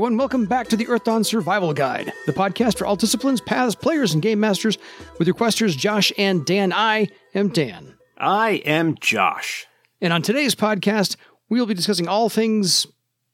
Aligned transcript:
everyone. 0.00 0.16
Welcome 0.16 0.46
back 0.46 0.68
to 0.68 0.78
the 0.78 0.86
Earthdawn 0.86 1.26
Survival 1.26 1.74
Guide, 1.74 2.10
the 2.24 2.32
podcast 2.32 2.78
for 2.78 2.86
all 2.86 2.96
disciplines, 2.96 3.42
paths, 3.42 3.74
players, 3.74 4.14
and 4.14 4.22
game 4.22 4.40
masters 4.40 4.78
with 5.18 5.28
requesters 5.28 5.76
Josh 5.76 6.10
and 6.16 6.42
Dan. 6.46 6.72
I 6.72 7.08
am 7.34 7.50
Dan. 7.50 7.96
I 8.16 8.62
am 8.64 8.96
Josh. 8.98 9.66
And 10.00 10.10
on 10.14 10.22
today's 10.22 10.54
podcast, 10.54 11.16
we 11.50 11.60
will 11.60 11.66
be 11.66 11.74
discussing 11.74 12.08
all 12.08 12.30
things 12.30 12.86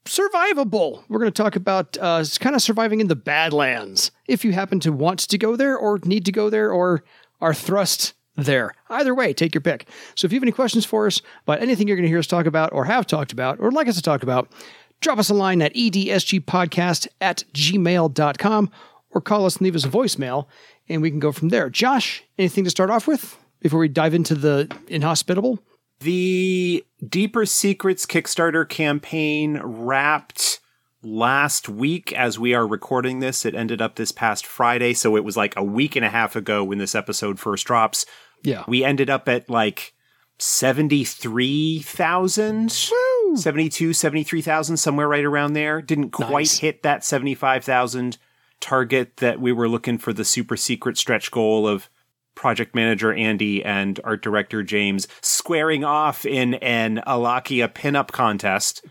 survivable. 0.06 1.04
We're 1.08 1.20
going 1.20 1.30
to 1.30 1.40
talk 1.40 1.54
about 1.54 1.96
uh, 2.00 2.24
kind 2.40 2.56
of 2.56 2.62
surviving 2.62 3.00
in 3.00 3.06
the 3.06 3.14
Badlands. 3.14 4.10
If 4.26 4.44
you 4.44 4.50
happen 4.50 4.80
to 4.80 4.90
want 4.90 5.20
to 5.20 5.38
go 5.38 5.54
there, 5.54 5.78
or 5.78 6.00
need 6.02 6.24
to 6.24 6.32
go 6.32 6.50
there, 6.50 6.72
or 6.72 7.04
are 7.40 7.54
thrust 7.54 8.14
there. 8.34 8.74
Either 8.90 9.14
way, 9.14 9.32
take 9.32 9.54
your 9.54 9.62
pick. 9.62 9.88
So 10.16 10.26
if 10.26 10.32
you 10.32 10.36
have 10.36 10.42
any 10.42 10.50
questions 10.50 10.84
for 10.84 11.06
us 11.06 11.22
about 11.44 11.62
anything 11.62 11.86
you're 11.86 11.96
going 11.96 12.06
to 12.06 12.10
hear 12.10 12.18
us 12.18 12.26
talk 12.26 12.46
about, 12.46 12.72
or 12.72 12.86
have 12.86 13.06
talked 13.06 13.32
about, 13.32 13.60
or 13.60 13.70
like 13.70 13.86
us 13.86 13.94
to 13.94 14.02
talk 14.02 14.24
about, 14.24 14.52
drop 15.00 15.18
us 15.18 15.30
a 15.30 15.34
line 15.34 15.62
at 15.62 15.74
edsgpodcast 15.74 17.08
at 17.20 17.44
gmail.com 17.52 18.70
or 19.10 19.20
call 19.20 19.46
us 19.46 19.56
and 19.56 19.64
leave 19.64 19.76
us 19.76 19.84
a 19.84 19.88
voicemail, 19.88 20.46
and 20.88 21.02
we 21.02 21.10
can 21.10 21.20
go 21.20 21.32
from 21.32 21.48
there. 21.48 21.70
Josh, 21.70 22.22
anything 22.38 22.64
to 22.64 22.70
start 22.70 22.90
off 22.90 23.06
with 23.06 23.38
before 23.60 23.80
we 23.80 23.88
dive 23.88 24.14
into 24.14 24.34
the 24.34 24.68
inhospitable? 24.88 25.58
The 26.00 26.84
Deeper 27.06 27.46
Secrets 27.46 28.04
Kickstarter 28.04 28.68
campaign 28.68 29.60
wrapped 29.62 30.60
last 31.02 31.68
week 31.68 32.12
as 32.12 32.38
we 32.38 32.52
are 32.52 32.66
recording 32.66 33.20
this. 33.20 33.46
It 33.46 33.54
ended 33.54 33.80
up 33.80 33.94
this 33.94 34.12
past 34.12 34.46
Friday, 34.46 34.92
so 34.92 35.16
it 35.16 35.24
was 35.24 35.36
like 35.36 35.56
a 35.56 35.64
week 35.64 35.96
and 35.96 36.04
a 36.04 36.10
half 36.10 36.36
ago 36.36 36.62
when 36.62 36.78
this 36.78 36.94
episode 36.94 37.40
first 37.40 37.66
drops. 37.66 38.04
Yeah. 38.42 38.64
We 38.68 38.84
ended 38.84 39.08
up 39.08 39.28
at 39.28 39.48
like 39.48 39.94
73,000, 40.38 42.90
72, 43.34 43.92
73,000, 43.92 44.76
somewhere 44.76 45.08
right 45.08 45.24
around 45.24 45.52
there. 45.54 45.82
Didn't 45.82 46.10
quite 46.10 46.30
Nice. 46.30 46.58
hit 46.58 46.82
that 46.82 47.04
75,000 47.04 48.18
target 48.60 49.18
that 49.18 49.40
we 49.40 49.52
were 49.52 49.68
looking 49.68 49.98
for 49.98 50.12
the 50.12 50.24
super 50.24 50.56
secret 50.56 50.96
stretch 50.96 51.30
goal 51.30 51.66
of 51.68 51.88
project 52.34 52.74
manager 52.74 53.12
Andy 53.12 53.64
and 53.64 53.98
art 54.04 54.22
director 54.22 54.62
James 54.62 55.08
squaring 55.22 55.84
off 55.84 56.24
in 56.26 56.54
an 56.54 57.02
Alakia 57.06 57.68
pinup 57.68 58.12
contest. 58.12 58.84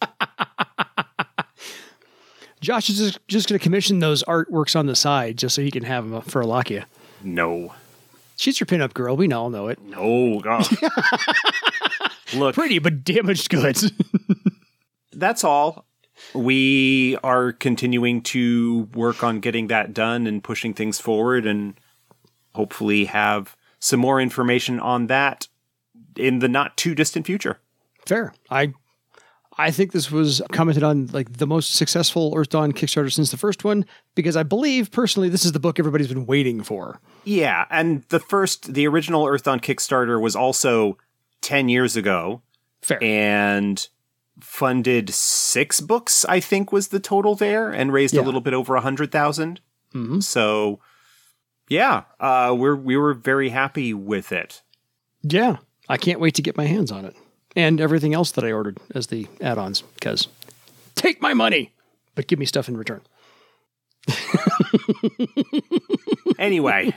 Josh 2.60 2.88
is 2.90 2.98
just, 2.98 3.18
just 3.26 3.48
going 3.48 3.58
to 3.58 3.62
commission 3.62 3.98
those 3.98 4.22
artworks 4.24 4.76
on 4.78 4.86
the 4.86 4.94
side 4.94 5.36
just 5.36 5.56
so 5.56 5.62
he 5.62 5.70
can 5.72 5.82
have 5.82 6.08
them 6.08 6.22
for 6.22 6.42
Alakia. 6.44 6.84
No. 7.22 7.74
She's 8.36 8.60
your 8.60 8.66
pinup 8.68 8.94
girl. 8.94 9.16
We 9.16 9.30
all 9.32 9.50
know 9.50 9.66
it. 9.66 9.80
No, 9.82 10.38
God. 10.40 10.64
Look, 12.34 12.54
Pretty, 12.54 12.78
but 12.78 13.04
damaged 13.04 13.50
goods. 13.50 13.90
that's 15.12 15.44
all. 15.44 15.86
We 16.34 17.16
are 17.24 17.52
continuing 17.52 18.22
to 18.22 18.88
work 18.94 19.24
on 19.24 19.40
getting 19.40 19.66
that 19.68 19.92
done 19.92 20.26
and 20.26 20.42
pushing 20.42 20.74
things 20.74 21.00
forward 21.00 21.46
and 21.46 21.74
hopefully 22.54 23.06
have 23.06 23.56
some 23.78 24.00
more 24.00 24.20
information 24.20 24.78
on 24.78 25.08
that 25.08 25.48
in 26.16 26.38
the 26.38 26.48
not 26.48 26.76
too 26.76 26.94
distant 26.94 27.26
future. 27.26 27.58
Fair. 28.06 28.32
I 28.50 28.74
I 29.58 29.70
think 29.70 29.92
this 29.92 30.10
was 30.10 30.40
commented 30.50 30.82
on 30.82 31.08
like 31.08 31.36
the 31.36 31.46
most 31.46 31.74
successful 31.74 32.32
Earthdawn 32.34 32.72
Kickstarter 32.72 33.12
since 33.12 33.30
the 33.30 33.36
first 33.36 33.64
one 33.64 33.84
because 34.14 34.36
I 34.36 34.42
believe 34.42 34.90
personally 34.90 35.28
this 35.28 35.44
is 35.44 35.52
the 35.52 35.60
book 35.60 35.78
everybody's 35.78 36.08
been 36.08 36.26
waiting 36.26 36.62
for. 36.62 37.00
Yeah, 37.24 37.66
and 37.70 38.02
the 38.08 38.18
first, 38.18 38.72
the 38.72 38.86
original 38.86 39.26
Earthdawn 39.26 39.60
Kickstarter 39.60 40.20
was 40.20 40.34
also 40.34 40.96
10 41.42 41.68
years 41.68 41.96
ago 41.96 42.42
Fair. 42.80 42.98
and 43.02 43.86
funded 44.40 45.10
six 45.10 45.80
books, 45.80 46.24
I 46.28 46.40
think 46.40 46.72
was 46.72 46.88
the 46.88 46.98
total 47.00 47.34
there, 47.34 47.70
and 47.70 47.92
raised 47.92 48.14
Yeah. 48.14 48.22
a 48.22 48.24
little 48.24 48.40
bit 48.40 48.54
over 48.54 48.74
a 48.74 48.80
100,000. 48.80 49.60
Mhm. 49.94 50.22
So, 50.22 50.80
yeah, 51.68 52.04
uh, 52.18 52.54
we're, 52.58 52.74
we 52.76 52.96
were 52.96 53.14
very 53.14 53.50
happy 53.50 53.92
with 53.94 54.32
it. 54.32 54.62
yeah. 55.22 55.58
I 55.88 55.96
can't 55.98 56.20
wait 56.20 56.34
to 56.36 56.42
get 56.42 56.56
my 56.56 56.64
hands 56.64 56.90
on 56.92 57.04
it. 57.04 57.14
And 57.56 57.80
everything 57.80 58.14
else 58.14 58.30
that 58.32 58.44
I 58.44 58.52
ordered 58.52 58.78
as 58.94 59.08
the 59.08 59.26
add-ons 59.40 59.82
because 59.94 60.28
take 60.94 61.20
my 61.20 61.34
money 61.34 61.72
but 62.14 62.28
give 62.28 62.38
me 62.38 62.46
stuff 62.46 62.68
in 62.68 62.76
return. 62.76 63.00
Anyway, 66.38 66.92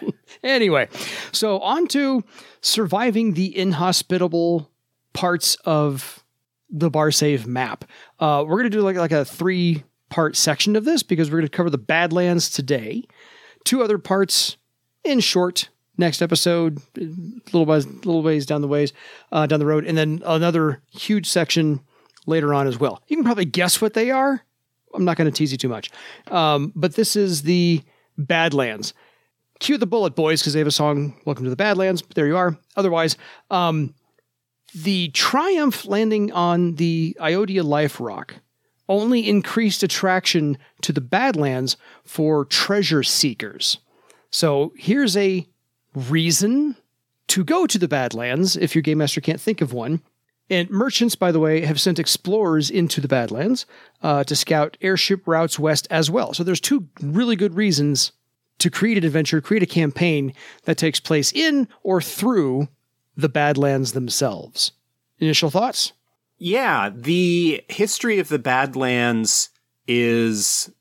Anyway, 0.45 0.87
so 1.31 1.59
on 1.59 1.87
to 1.87 2.23
surviving 2.61 3.33
the 3.33 3.57
inhospitable 3.57 4.69
parts 5.13 5.55
of 5.65 6.23
the 6.69 6.91
Barsaive 6.91 7.47
map. 7.47 7.83
Uh, 8.19 8.45
we're 8.47 8.61
to 8.61 8.69
do 8.69 8.81
like, 8.81 8.95
like 8.95 9.11
a 9.11 9.25
three 9.25 9.83
part 10.09 10.35
section 10.35 10.75
of 10.75 10.85
this 10.85 11.01
because 11.01 11.31
we're 11.31 11.41
to 11.41 11.49
cover 11.49 11.71
the 11.71 11.79
Badlands 11.79 12.49
today, 12.51 13.03
two 13.63 13.81
other 13.81 13.97
parts 13.97 14.57
in 15.03 15.19
short 15.19 15.69
next 15.97 16.21
episode, 16.21 16.79
little 16.95 17.65
ways, 17.65 17.87
little 17.87 18.21
ways 18.21 18.45
down 18.45 18.61
the 18.61 18.67
ways, 18.67 18.93
uh, 19.31 19.47
down 19.47 19.59
the 19.59 19.65
road, 19.65 19.85
and 19.85 19.97
then 19.97 20.21
another 20.25 20.81
huge 20.91 21.27
section 21.27 21.79
later 22.27 22.53
on 22.53 22.67
as 22.67 22.79
well. 22.79 23.01
You 23.07 23.17
can 23.17 23.23
probably 23.23 23.45
guess 23.45 23.81
what 23.81 23.95
they 23.95 24.11
are. 24.11 24.43
I'm 24.95 25.05
not 25.05 25.17
going 25.17 25.29
to 25.29 25.35
tease 25.35 25.51
you 25.51 25.57
too 25.57 25.69
much. 25.69 25.91
Um, 26.27 26.71
but 26.75 26.95
this 26.95 27.15
is 27.15 27.43
the 27.43 27.81
Badlands. 28.17 28.93
Cue 29.59 29.77
the 29.77 29.87
bullet 29.87 30.15
boys 30.15 30.41
because 30.41 30.53
they 30.53 30.59
have 30.59 30.67
a 30.67 30.71
song 30.71 31.15
welcome 31.25 31.45
to 31.45 31.49
the 31.49 31.55
badlands. 31.55 32.01
But 32.01 32.15
there 32.15 32.27
you 32.27 32.35
are. 32.35 32.57
Otherwise 32.75 33.15
um, 33.49 33.93
the 34.73 35.09
triumph 35.09 35.85
landing 35.85 36.31
on 36.33 36.75
the 36.75 37.15
Ayodhya 37.21 37.63
life 37.63 37.99
rock 37.99 38.35
only 38.89 39.27
increased 39.27 39.81
attraction 39.81 40.57
to 40.81 40.91
the 40.91 41.01
badlands 41.01 41.77
for 42.03 42.45
treasure 42.45 43.01
seekers. 43.01 43.79
So 44.29 44.73
here's 44.75 45.15
a 45.15 45.47
reason 45.95 46.75
to 47.27 47.43
go 47.43 47.65
to 47.65 47.79
the 47.79 47.87
badlands 47.87 48.55
if 48.57 48.75
your 48.75 48.81
game 48.81 48.99
master 48.99 49.21
can't 49.21 49.41
think 49.41 49.61
of 49.61 49.73
one 49.73 50.01
and 50.49 50.69
merchants, 50.69 51.15
by 51.15 51.31
the 51.31 51.39
way, 51.39 51.61
have 51.61 51.81
sent 51.81 51.99
explorers 51.99 52.69
into 52.69 53.01
the 53.01 53.07
Badlands 53.07 53.65
uh, 54.03 54.23
to 54.25 54.35
scout 54.35 54.77
airship 54.81 55.27
routes 55.27 55.57
west 55.57 55.87
as 55.89 56.09
well. 56.09 56.33
So 56.33 56.43
there's 56.43 56.61
two 56.61 56.87
really 57.01 57.35
good 57.35 57.55
reasons 57.55 58.11
to 58.59 58.69
create 58.69 58.97
an 58.97 59.03
adventure, 59.03 59.41
create 59.41 59.63
a 59.63 59.67
campaign 59.67 60.33
that 60.63 60.77
takes 60.77 60.99
place 60.99 61.31
in 61.33 61.67
or 61.83 62.01
through 62.01 62.67
the 63.17 63.29
Badlands 63.29 63.93
themselves. 63.93 64.71
Initial 65.19 65.49
thoughts? 65.49 65.93
yeah, 66.37 66.89
the 66.93 67.63
history 67.69 68.19
of 68.19 68.29
the 68.29 68.39
Badlands 68.39 69.49
is 69.87 70.71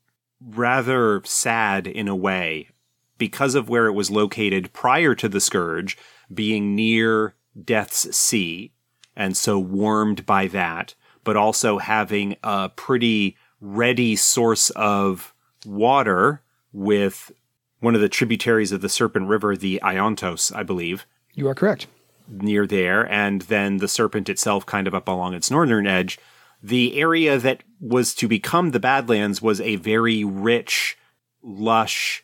rather 0.41 1.21
sad 1.23 1.87
in 1.87 2.07
a 2.07 2.15
way 2.15 2.69
because 3.17 3.55
of 3.55 3.69
where 3.69 3.87
it 3.87 3.93
was 3.93 4.11
located 4.11 4.73
prior 4.73 5.15
to 5.15 5.29
the 5.29 5.39
Scourge, 5.39 5.97
being 6.33 6.75
near 6.75 7.35
Death's 7.61 8.15
Sea, 8.15 8.73
and 9.15 9.35
so 9.37 9.57
warmed 9.59 10.25
by 10.25 10.47
that, 10.47 10.93
but 11.23 11.35
also 11.37 11.77
having 11.79 12.35
a 12.43 12.69
pretty 12.69 13.37
ready 13.61 14.15
source 14.15 14.69
of 14.71 15.33
water 15.65 16.41
with 16.73 17.31
one 17.79 17.95
of 17.95 18.01
the 18.01 18.09
tributaries 18.09 18.71
of 18.71 18.81
the 18.81 18.89
Serpent 18.89 19.27
River, 19.27 19.55
the 19.55 19.79
Iontos, 19.83 20.55
I 20.55 20.63
believe 20.63 21.05
You 21.33 21.47
are 21.47 21.55
correct. 21.55 21.87
near 22.27 22.65
there, 22.67 23.09
and 23.11 23.41
then 23.43 23.77
the 23.77 23.87
serpent 23.87 24.29
itself 24.29 24.65
kind 24.65 24.87
of 24.87 24.95
up 24.95 25.07
along 25.07 25.33
its 25.33 25.49
northern 25.51 25.85
edge. 25.87 26.17
The 26.63 26.97
area 26.99 27.37
that 27.37 27.61
was 27.79 28.13
to 28.15 28.27
become 28.27 28.71
the 28.71 28.79
Badlands 28.79 29.41
was 29.41 29.61
a 29.61 29.75
very 29.75 30.23
rich, 30.23 30.97
lush, 31.43 32.23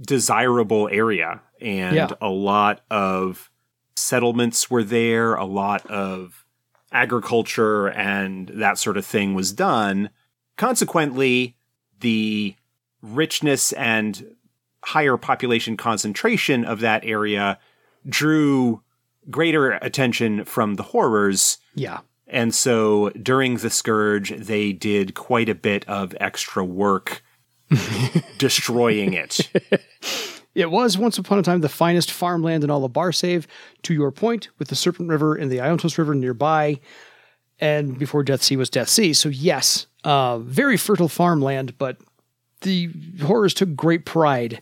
desirable 0.00 0.88
area, 0.90 1.42
and 1.60 1.94
Yeah. 1.96 2.08
a 2.20 2.28
lot 2.30 2.80
of 2.90 3.50
settlements 3.96 4.70
were 4.70 4.84
there, 4.84 5.34
a 5.34 5.44
lot 5.44 5.86
of 5.86 6.44
agriculture 6.92 7.88
and 7.88 8.48
that 8.48 8.78
sort 8.78 8.96
of 8.96 9.06
thing 9.06 9.34
was 9.34 9.52
done. 9.52 10.10
Consequently, 10.56 11.56
the 12.00 12.54
richness 13.00 13.72
and 13.72 14.36
higher 14.84 15.16
population 15.16 15.76
concentration 15.76 16.64
of 16.64 16.80
that 16.80 17.04
area 17.04 17.58
drew 18.08 18.82
greater 19.30 19.72
attention 19.72 20.44
from 20.44 20.74
the 20.74 20.82
horrors. 20.82 21.58
Yeah. 21.74 22.00
And 22.26 22.54
so 22.54 23.10
during 23.10 23.56
the 23.58 23.70
Scourge, 23.70 24.30
they 24.30 24.72
did 24.72 25.14
quite 25.14 25.48
a 25.48 25.54
bit 25.54 25.88
of 25.88 26.14
extra 26.18 26.64
work 26.64 27.22
destroying 28.38 29.12
it. 29.12 29.50
It 30.54 30.70
was 30.70 30.98
once 30.98 31.18
upon 31.18 31.38
a 31.38 31.42
time 31.42 31.60
the 31.60 31.68
finest 31.68 32.10
farmland 32.10 32.62
in 32.62 32.70
all 32.70 32.84
of 32.84 32.92
Barsaive, 32.92 33.46
to 33.82 33.94
your 33.94 34.10
point, 34.10 34.48
with 34.58 34.68
the 34.68 34.76
Serpent 34.76 35.08
River 35.08 35.34
and 35.34 35.50
the 35.50 35.58
Iontos 35.58 35.96
River 35.96 36.14
nearby. 36.14 36.78
And 37.58 37.98
before 37.98 38.22
Death 38.22 38.42
Sea 38.42 38.56
was 38.56 38.68
Death 38.68 38.88
Sea. 38.88 39.12
So, 39.14 39.28
yes, 39.28 39.86
uh, 40.04 40.38
very 40.38 40.76
fertile 40.76 41.08
farmland, 41.08 41.78
but 41.78 41.96
the 42.62 42.90
horrors 43.22 43.54
took 43.54 43.74
great 43.74 44.04
pride, 44.04 44.60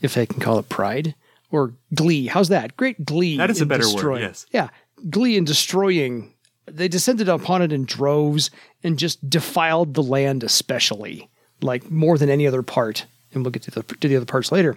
if 0.00 0.14
they 0.14 0.26
can 0.26 0.40
call 0.40 0.58
it 0.58 0.68
pride, 0.68 1.14
or 1.50 1.72
glee. 1.94 2.26
How's 2.26 2.48
that? 2.48 2.76
Great 2.76 3.04
glee. 3.04 3.36
That 3.36 3.50
is 3.50 3.60
a 3.60 3.66
better 3.66 3.88
word, 3.88 4.20
yes. 4.20 4.46
Yeah. 4.50 4.68
Glee 5.08 5.36
in 5.36 5.44
destroying. 5.44 6.32
They 6.66 6.88
descended 6.88 7.28
upon 7.28 7.62
it 7.62 7.72
in 7.72 7.84
droves 7.84 8.50
and 8.82 8.98
just 8.98 9.28
defiled 9.28 9.94
the 9.94 10.02
land, 10.02 10.42
especially 10.42 11.30
like 11.62 11.90
more 11.90 12.18
than 12.18 12.30
any 12.30 12.46
other 12.46 12.62
part. 12.62 13.06
And 13.32 13.44
we'll 13.44 13.52
get 13.52 13.62
to 13.62 13.70
the, 13.70 13.82
to 13.82 14.08
the 14.08 14.16
other 14.16 14.26
parts 14.26 14.50
later. 14.52 14.76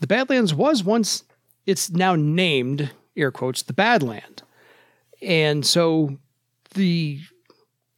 The 0.00 0.06
Badlands 0.06 0.54
was 0.54 0.84
once, 0.84 1.24
it's 1.66 1.90
now 1.90 2.14
named, 2.14 2.90
air 3.16 3.30
quotes, 3.30 3.62
the 3.62 3.72
Badland. 3.72 4.42
And 5.20 5.66
so 5.66 6.18
the 6.74 7.20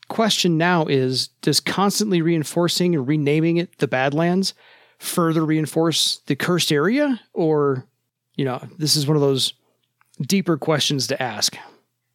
question 0.08 0.58
now 0.58 0.86
is 0.86 1.28
does 1.42 1.60
constantly 1.60 2.22
reinforcing 2.22 2.94
and 2.94 3.06
renaming 3.06 3.58
it 3.58 3.78
the 3.78 3.88
Badlands 3.88 4.54
further 4.98 5.44
reinforce 5.44 6.20
the 6.26 6.36
cursed 6.36 6.72
area? 6.72 7.20
Or, 7.32 7.86
you 8.34 8.44
know, 8.44 8.62
this 8.78 8.96
is 8.96 9.06
one 9.06 9.16
of 9.16 9.22
those 9.22 9.54
deeper 10.20 10.56
questions 10.56 11.06
to 11.08 11.22
ask. 11.22 11.56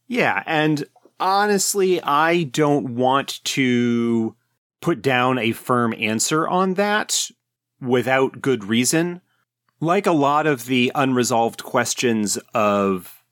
Yeah. 0.07 0.43
And 0.45 0.85
honestly, 1.19 2.01
I 2.01 2.43
don't 2.43 2.95
want 2.95 3.43
to 3.45 4.35
put 4.81 5.01
down 5.01 5.39
a 5.39 5.51
firm 5.51 5.93
answer 5.97 6.47
on 6.47 6.75
that 6.75 7.29
without 7.81 8.41
good 8.41 8.63
reason. 8.63 9.21
Like 9.79 10.05
a 10.05 10.11
lot 10.11 10.47
of 10.47 10.65
the 10.65 10.91
unresolved 10.95 11.63
questions 11.63 12.37
of 12.53 13.23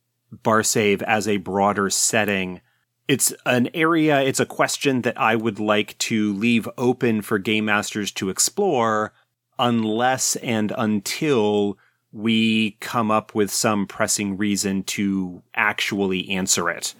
Barsaive 0.43 1.01
as 1.03 1.27
a 1.27 1.37
broader 1.37 1.89
setting, 1.89 2.61
it's 3.07 3.33
an 3.45 3.69
area, 3.73 4.21
it's 4.21 4.39
a 4.39 4.45
question 4.45 5.01
that 5.01 5.17
I 5.17 5.35
would 5.35 5.59
like 5.59 5.97
to 5.99 6.33
leave 6.33 6.67
open 6.77 7.21
for 7.21 7.37
game 7.37 7.65
masters 7.65 8.11
to 8.13 8.29
explore 8.29 9.13
unless 9.57 10.35
and 10.37 10.73
until 10.77 11.77
we 12.11 12.71
come 12.79 13.09
up 13.09 13.33
with 13.33 13.49
some 13.49 13.87
pressing 13.87 14.37
reason 14.37 14.83
to 14.83 15.41
actually 15.55 16.29
answer 16.29 16.69
it. 16.69 16.93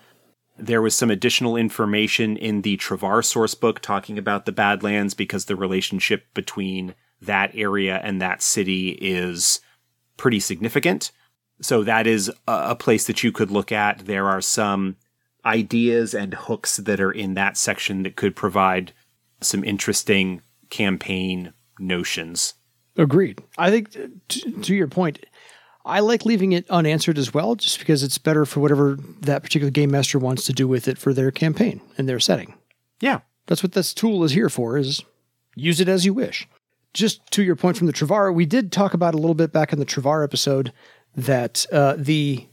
There 0.57 0.81
was 0.81 0.95
some 0.95 1.11
additional 1.11 1.57
information 1.57 2.37
in 2.37 2.61
the 2.61 2.77
Travar 2.77 3.21
sourcebook 3.21 3.79
talking 3.79 4.17
about 4.17 4.45
the 4.45 4.51
Badlands 4.51 5.13
because 5.13 5.45
the 5.45 5.55
relationship 5.55 6.25
between 6.33 6.95
that 7.25 7.51
area 7.53 7.99
and 8.03 8.21
that 8.21 8.41
city 8.41 8.89
is 8.89 9.59
pretty 10.17 10.39
significant. 10.39 11.11
So 11.61 11.83
that 11.83 12.07
is 12.07 12.31
a 12.47 12.75
place 12.75 13.07
that 13.07 13.23
you 13.23 13.31
could 13.31 13.51
look 13.51 13.71
at. 13.71 14.05
There 14.05 14.27
are 14.27 14.41
some 14.41 14.97
ideas 15.45 16.13
and 16.13 16.33
hooks 16.33 16.77
that 16.77 16.99
are 16.99 17.11
in 17.11 17.33
that 17.35 17.57
section 17.57 18.03
that 18.03 18.15
could 18.15 18.35
provide 18.35 18.93
some 19.41 19.63
interesting 19.63 20.41
campaign 20.69 21.53
notions. 21.79 22.55
Agreed. 22.97 23.41
I 23.57 23.69
think 23.69 23.95
uh, 23.95 24.07
to, 24.29 24.61
to 24.61 24.75
your 24.75 24.87
point, 24.87 25.25
I 25.85 25.99
like 25.99 26.25
leaving 26.25 26.53
it 26.53 26.69
unanswered 26.69 27.17
as 27.17 27.33
well, 27.33 27.55
just 27.55 27.79
because 27.79 28.03
it's 28.03 28.17
better 28.17 28.45
for 28.45 28.59
whatever 28.59 28.97
that 29.21 29.43
particular 29.43 29.71
game 29.71 29.91
master 29.91 30.19
wants 30.19 30.45
to 30.45 30.53
do 30.53 30.67
with 30.67 30.87
it 30.87 30.97
for 30.97 31.13
their 31.13 31.31
campaign 31.31 31.81
and 31.97 32.07
their 32.07 32.19
setting. 32.19 32.55
Yeah, 32.99 33.21
that's 33.47 33.63
what 33.63 33.73
this 33.73 33.93
tool 33.93 34.23
is 34.23 34.31
here 34.31 34.49
for: 34.49 34.77
is 34.77 35.01
use 35.55 35.81
it 35.81 35.89
as 35.89 36.05
you 36.05 36.13
wish. 36.13 36.47
Just 36.93 37.25
to 37.31 37.43
your 37.43 37.55
point 37.55 37.77
from 37.77 37.87
the 37.87 37.93
Travar, 37.93 38.33
we 38.33 38.45
did 38.45 38.71
talk 38.71 38.93
about 38.93 39.13
a 39.13 39.17
little 39.17 39.33
bit 39.33 39.51
back 39.51 39.73
in 39.73 39.79
the 39.79 39.85
Travar 39.85 40.23
episode 40.23 40.71
that 41.15 41.65
uh, 41.71 41.95
the 41.97 42.47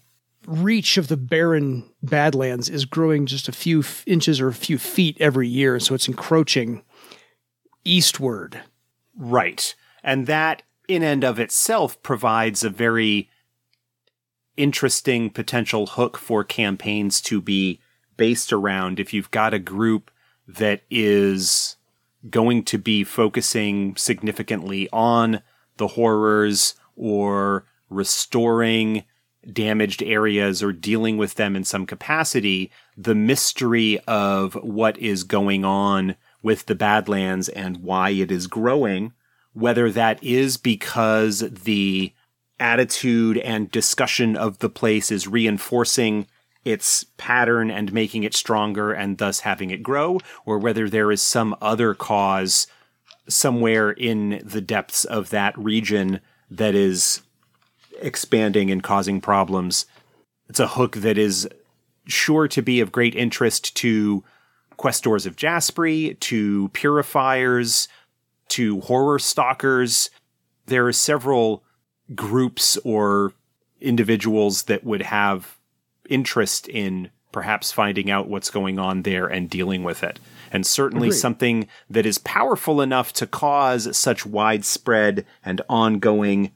reach 0.46 0.96
of 0.96 1.08
the 1.08 1.16
barren 1.16 1.90
Badlands 2.02 2.68
is 2.68 2.84
growing 2.84 3.26
just 3.26 3.48
a 3.48 3.52
few 3.52 3.80
f- 3.80 4.02
inches 4.06 4.40
or 4.40 4.48
a 4.48 4.54
few 4.54 4.78
feet 4.78 5.16
every 5.20 5.48
year, 5.48 5.78
so 5.78 5.94
it's 5.94 6.08
encroaching 6.08 6.82
eastward. 7.84 8.60
Right, 9.14 9.74
and 10.02 10.26
that 10.26 10.62
in 10.88 11.02
and 11.02 11.22
of 11.22 11.38
itself 11.38 12.02
provides 12.02 12.64
a 12.64 12.70
very 12.70 13.28
interesting 14.56 15.30
potential 15.30 15.86
hook 15.86 16.16
for 16.16 16.44
campaigns 16.44 17.20
to 17.22 17.40
be 17.40 17.80
based 18.16 18.52
around. 18.52 18.98
If 18.98 19.12
you've 19.12 19.30
got 19.30 19.54
a 19.54 19.58
group 19.58 20.10
that 20.46 20.82
is 20.90 21.76
going 22.28 22.64
to 22.64 22.78
be 22.78 23.04
focusing 23.04 23.96
significantly 23.96 24.88
on 24.92 25.42
the 25.76 25.88
horrors 25.88 26.74
or 26.96 27.64
restoring 27.88 29.04
damaged 29.52 30.02
areas 30.02 30.62
or 30.62 30.72
dealing 30.72 31.16
with 31.16 31.34
them 31.36 31.56
in 31.56 31.64
some 31.64 31.86
capacity, 31.86 32.70
the 32.96 33.14
mystery 33.14 33.98
of 34.06 34.54
what 34.54 34.98
is 34.98 35.24
going 35.24 35.64
on 35.64 36.14
with 36.42 36.66
the 36.66 36.74
Badlands 36.74 37.48
and 37.48 37.78
why 37.78 38.10
it 38.10 38.30
is 38.30 38.46
growing 38.46 39.12
whether 39.52 39.90
that 39.90 40.22
is 40.22 40.56
because 40.56 41.40
the 41.40 42.12
attitude 42.58 43.38
and 43.38 43.70
discussion 43.70 44.36
of 44.36 44.58
the 44.58 44.68
place 44.68 45.10
is 45.10 45.26
reinforcing 45.26 46.26
its 46.64 47.04
pattern 47.16 47.70
and 47.70 47.92
making 47.92 48.22
it 48.22 48.34
stronger 48.34 48.92
and 48.92 49.18
thus 49.18 49.40
having 49.40 49.70
it 49.70 49.82
grow, 49.82 50.18
or 50.44 50.58
whether 50.58 50.88
there 50.88 51.10
is 51.10 51.22
some 51.22 51.56
other 51.60 51.94
cause 51.94 52.66
somewhere 53.28 53.90
in 53.90 54.42
the 54.44 54.60
depths 54.60 55.04
of 55.04 55.30
that 55.30 55.56
region 55.56 56.20
that 56.50 56.74
is 56.74 57.22
expanding 58.02 58.70
and 58.70 58.82
causing 58.82 59.20
problems. 59.20 59.86
It's 60.48 60.60
a 60.60 60.68
hook 60.68 60.96
that 60.96 61.16
is 61.16 61.48
sure 62.06 62.48
to 62.48 62.62
be 62.62 62.80
of 62.80 62.92
great 62.92 63.14
interest 63.14 63.76
to 63.76 64.24
questors 64.76 65.26
of 65.26 65.36
Jaspree, 65.36 66.18
to 66.20 66.68
purifiers, 66.70 67.88
to 68.48 68.80
horror 68.80 69.18
stalkers. 69.18 70.10
There 70.66 70.86
are 70.86 70.92
several 70.92 71.62
groups 72.14 72.76
or 72.78 73.32
individuals 73.80 74.64
that 74.64 74.82
would 74.82 75.02
have 75.02 75.56
interest 76.10 76.68
in 76.68 77.10
perhaps 77.32 77.70
finding 77.72 78.10
out 78.10 78.28
what's 78.28 78.50
going 78.50 78.78
on 78.78 79.02
there 79.02 79.26
and 79.26 79.48
dealing 79.48 79.82
with 79.84 80.02
it. 80.02 80.18
And 80.52 80.66
certainly 80.66 81.08
Agreed. 81.08 81.18
something 81.18 81.68
that 81.88 82.06
is 82.06 82.18
powerful 82.18 82.80
enough 82.80 83.12
to 83.14 83.26
cause 83.26 83.96
such 83.96 84.26
widespread 84.26 85.24
and 85.44 85.62
ongoing 85.68 86.50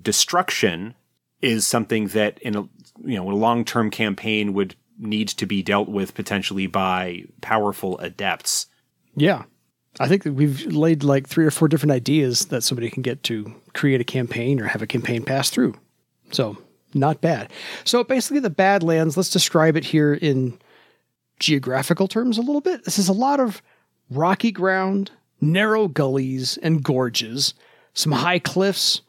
destruction 0.00 0.94
is 1.40 1.66
something 1.66 2.08
that 2.08 2.38
in 2.40 2.56
a 2.56 2.62
you 3.04 3.16
know 3.16 3.30
a 3.30 3.32
long-term 3.32 3.90
campaign 3.90 4.52
would 4.52 4.74
need 4.98 5.28
to 5.28 5.46
be 5.46 5.62
dealt 5.62 5.88
with 5.88 6.14
potentially 6.14 6.66
by 6.66 7.24
powerful 7.40 7.98
adepts. 7.98 8.66
Yeah. 9.14 9.44
I 9.98 10.08
think 10.08 10.24
that 10.24 10.32
we've 10.32 10.66
laid 10.66 11.04
like 11.04 11.26
three 11.26 11.46
or 11.46 11.50
four 11.50 11.68
different 11.68 11.92
ideas 11.92 12.46
that 12.46 12.62
somebody 12.62 12.90
can 12.90 13.02
get 13.02 13.22
to 13.24 13.54
create 13.72 14.00
a 14.00 14.04
campaign 14.04 14.60
or 14.60 14.66
have 14.66 14.82
a 14.82 14.86
campaign 14.86 15.22
pass 15.22 15.48
through. 15.48 15.74
So, 16.32 16.58
not 16.96 17.20
bad. 17.20 17.50
So, 17.84 18.02
basically, 18.04 18.40
the 18.40 18.50
Badlands, 18.50 19.16
let's 19.16 19.30
describe 19.30 19.76
it 19.76 19.84
here 19.84 20.14
in 20.14 20.58
geographical 21.38 22.08
terms 22.08 22.38
a 22.38 22.42
little 22.42 22.60
bit. 22.60 22.84
This 22.84 22.98
is 22.98 23.08
a 23.08 23.12
lot 23.12 23.40
of 23.40 23.62
rocky 24.10 24.50
ground, 24.50 25.10
narrow 25.40 25.88
gullies 25.88 26.56
and 26.58 26.82
gorges, 26.82 27.54
some 27.94 28.12
high 28.12 28.38
cliffs, 28.38 29.02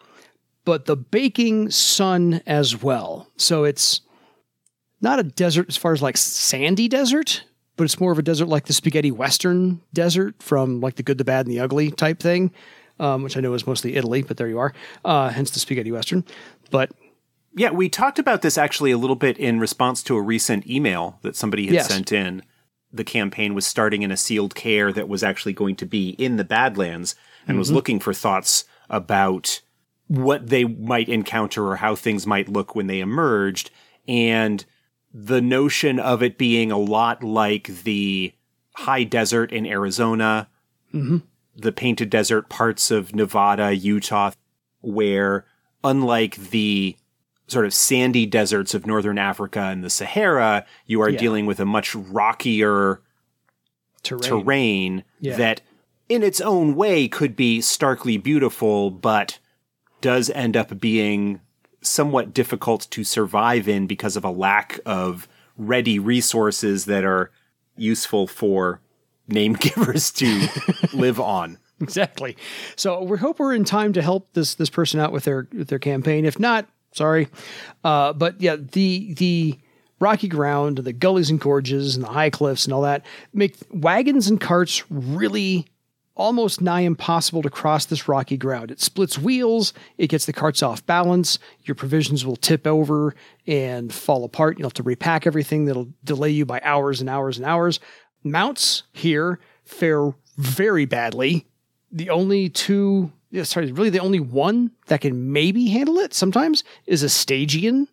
but 0.65 0.85
the 0.85 0.97
baking 0.97 1.71
sun 1.71 2.41
as 2.45 2.81
well. 2.81 3.27
So, 3.37 3.63
it's 3.63 4.01
not 5.01 5.19
a 5.19 5.23
desert 5.23 5.67
as 5.69 5.77
far 5.77 5.93
as 5.93 6.01
like 6.01 6.17
sandy 6.17 6.87
desert, 6.87 7.43
but 7.75 7.83
it's 7.83 7.99
more 7.99 8.11
of 8.11 8.19
a 8.19 8.23
desert 8.23 8.47
like 8.47 8.65
the 8.65 8.73
spaghetti 8.73 9.11
western 9.11 9.81
desert 9.93 10.41
from 10.41 10.81
like 10.81 10.95
the 10.95 11.03
good, 11.03 11.17
the 11.17 11.23
bad, 11.23 11.45
and 11.45 11.55
the 11.55 11.59
ugly 11.59 11.91
type 11.91 12.19
thing, 12.19 12.51
um, 12.99 13.23
which 13.23 13.37
I 13.37 13.39
know 13.39 13.53
is 13.53 13.67
mostly 13.67 13.95
Italy, 13.95 14.23
but 14.23 14.37
there 14.37 14.47
you 14.47 14.59
are. 14.59 14.73
Uh, 15.05 15.29
hence 15.29 15.51
the 15.51 15.59
spaghetti 15.59 15.91
western. 15.91 16.25
But 16.71 16.91
yeah, 17.57 17.71
we 17.71 17.89
talked 17.89 18.19
about 18.19 18.43
this 18.43 18.57
actually 18.57 18.91
a 18.91 18.97
little 18.97 19.15
bit 19.15 19.37
in 19.37 19.59
response 19.59 20.03
to 20.03 20.15
a 20.15 20.21
recent 20.21 20.67
email 20.67 21.17
that 21.23 21.35
somebody 21.35 21.65
had 21.65 21.73
yes. 21.73 21.87
sent 21.87 22.11
in. 22.11 22.43
The 22.93 23.03
campaign 23.03 23.55
was 23.55 23.65
starting 23.65 24.03
in 24.03 24.11
a 24.11 24.17
sealed 24.17 24.55
care 24.55 24.93
that 24.93 25.09
was 25.09 25.23
actually 25.23 25.53
going 25.53 25.75
to 25.77 25.85
be 25.85 26.11
in 26.11 26.37
the 26.37 26.43
Badlands 26.43 27.15
and 27.41 27.49
mm-hmm. 27.49 27.59
was 27.59 27.71
looking 27.71 27.99
for 27.99 28.13
thoughts 28.13 28.65
about 28.89 29.61
what 30.07 30.47
they 30.47 30.63
might 30.63 31.09
encounter 31.09 31.67
or 31.67 31.77
how 31.77 31.95
things 31.95 32.25
might 32.25 32.47
look 32.47 32.75
when 32.75 32.87
they 32.87 32.99
emerged. 32.99 33.71
And 34.07 34.63
the 35.11 35.41
notion 35.41 35.99
of 35.99 36.21
it 36.21 36.37
being 36.37 36.71
a 36.71 36.77
lot 36.77 37.23
like 37.23 37.83
the 37.83 38.33
high 38.75 39.03
desert 39.03 39.51
in 39.51 39.65
Arizona, 39.65 40.47
mm-hmm. 40.93 41.17
the 41.55 41.71
painted 41.71 42.11
desert 42.11 42.49
parts 42.49 42.91
of 42.91 43.15
Nevada, 43.15 43.73
Utah, 43.75 44.31
where 44.81 45.45
unlike 45.83 46.35
the 46.35 46.95
sort 47.47 47.65
of 47.65 47.73
sandy 47.73 48.25
deserts 48.25 48.73
of 48.73 48.85
northern 48.85 49.17
Africa 49.17 49.61
and 49.61 49.83
the 49.83 49.89
Sahara, 49.89 50.65
you 50.85 51.01
are 51.01 51.09
yeah. 51.09 51.17
dealing 51.17 51.45
with 51.45 51.59
a 51.59 51.65
much 51.65 51.95
rockier 51.95 53.01
terrain, 54.03 54.21
terrain 54.21 55.03
yeah. 55.19 55.37
that 55.37 55.61
in 56.09 56.23
its 56.23 56.41
own 56.41 56.75
way 56.75 57.07
could 57.07 57.35
be 57.35 57.61
starkly 57.61 58.17
beautiful, 58.17 58.91
but 58.91 59.39
does 60.01 60.29
end 60.31 60.55
up 60.55 60.79
being 60.79 61.41
somewhat 61.81 62.33
difficult 62.33 62.87
to 62.91 63.03
survive 63.03 63.67
in 63.67 63.87
because 63.87 64.15
of 64.15 64.23
a 64.23 64.29
lack 64.29 64.79
of 64.85 65.27
ready 65.57 65.99
resources 65.99 66.85
that 66.85 67.03
are 67.03 67.31
useful 67.75 68.27
for 68.27 68.81
name 69.27 69.53
givers 69.53 70.11
to 70.11 70.47
live 70.93 71.19
on. 71.19 71.57
Exactly. 71.79 72.35
So 72.75 73.03
we 73.03 73.17
hope 73.17 73.39
we're 73.39 73.53
in 73.53 73.63
time 73.63 73.93
to 73.93 74.01
help 74.01 74.33
this 74.33 74.55
this 74.55 74.69
person 74.69 74.99
out 74.99 75.11
with 75.11 75.25
their 75.25 75.47
with 75.53 75.67
their 75.67 75.79
campaign. 75.79 76.25
If 76.25 76.39
not, 76.39 76.67
sorry. 76.97 77.29
Uh, 77.83 78.13
but 78.13 78.41
yeah, 78.41 78.55
the 78.55 79.13
the 79.13 79.57
rocky 79.99 80.27
ground, 80.27 80.79
the 80.79 80.93
gullies 80.93 81.29
and 81.29 81.39
gorges, 81.39 81.95
and 81.95 82.03
the 82.03 82.09
high 82.09 82.29
cliffs 82.29 82.65
and 82.65 82.73
all 82.73 82.81
that 82.81 83.05
make 83.33 83.55
wagons 83.71 84.29
and 84.29 84.39
carts 84.41 84.83
really 84.89 85.67
almost 86.17 86.61
nigh 86.61 86.81
impossible 86.81 87.41
to 87.43 87.49
cross 87.49 87.85
this 87.85 88.07
rocky 88.07 88.37
ground. 88.37 88.71
It 88.71 88.81
splits 88.81 89.17
wheels, 89.17 89.71
it 89.97 90.07
gets 90.07 90.25
the 90.25 90.33
carts 90.33 90.63
off 90.63 90.85
balance, 90.85 91.39
your 91.63 91.75
provisions 91.75 92.25
will 92.25 92.35
tip 92.35 92.65
over 92.67 93.15
and 93.45 93.93
fall 93.93 94.25
apart. 94.25 94.57
You'll 94.57 94.67
have 94.67 94.73
to 94.73 94.83
repack 94.83 95.27
everything 95.27 95.65
that'll 95.65 95.89
delay 96.03 96.31
you 96.31 96.45
by 96.45 96.59
hours 96.63 96.99
and 96.99 97.09
hours 97.09 97.37
and 97.37 97.45
hours. 97.45 97.79
Mounts 98.23 98.83
here 98.91 99.39
fare 99.63 100.13
very 100.37 100.85
badly. 100.85 101.45
The 101.91 102.09
only 102.09 102.49
two, 102.49 103.11
yeah, 103.29 103.43
sorry, 103.43 103.71
really 103.71 103.89
the 103.89 103.99
only 103.99 104.19
one 104.19 104.71
that 104.87 105.01
can 105.01 105.31
maybe 105.31 105.67
handle 105.67 105.97
it 105.97 106.13
sometimes 106.13 106.63
is 106.85 107.03
a 107.03 107.07
Stagian 107.07 107.87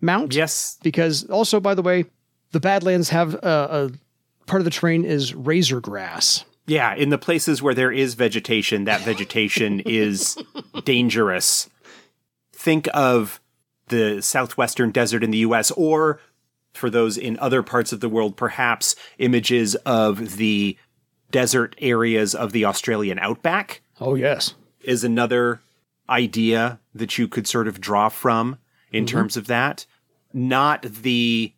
mount. 0.00 0.34
Yes. 0.34 0.78
Because 0.82 1.28
also, 1.28 1.60
by 1.60 1.74
the 1.74 1.82
way, 1.82 2.04
the 2.52 2.60
Badlands 2.60 3.08
have 3.08 3.34
a, 3.34 3.90
a 3.92 4.46
part 4.46 4.60
of 4.60 4.64
the 4.64 4.70
terrain 4.70 5.04
is 5.04 5.34
razor 5.34 5.80
grass. 5.80 6.44
Yeah, 6.66 6.94
in 6.94 7.10
the 7.10 7.18
places 7.18 7.62
where 7.62 7.74
there 7.74 7.92
is 7.92 8.14
vegetation, 8.14 8.84
that 8.84 9.02
vegetation 9.02 9.80
is 9.86 10.38
dangerous. 10.84 11.68
Think 12.52 12.88
of 12.94 13.40
the 13.88 14.22
southwestern 14.22 14.90
desert 14.90 15.22
in 15.22 15.30
the 15.30 15.38
US, 15.38 15.70
or 15.72 16.20
for 16.72 16.88
those 16.88 17.18
in 17.18 17.38
other 17.38 17.62
parts 17.62 17.92
of 17.92 18.00
the 18.00 18.08
world, 18.08 18.36
perhaps 18.36 18.96
images 19.18 19.74
of 19.84 20.36
the 20.36 20.78
desert 21.30 21.74
areas 21.78 22.34
of 22.34 22.52
the 22.52 22.64
Australian 22.64 23.18
outback 23.18 23.82
Oh, 24.00 24.14
yes. 24.14 24.54
is 24.82 25.04
another 25.04 25.60
idea 26.08 26.80
that 26.94 27.18
you 27.18 27.28
could 27.28 27.46
sort 27.46 27.68
of 27.68 27.80
draw 27.80 28.08
from 28.08 28.58
in 28.92 29.04
mm-hmm. 29.04 29.16
terms 29.16 29.36
of 29.36 29.46
that. 29.46 29.86
Not 30.32 30.82
the 30.82 31.54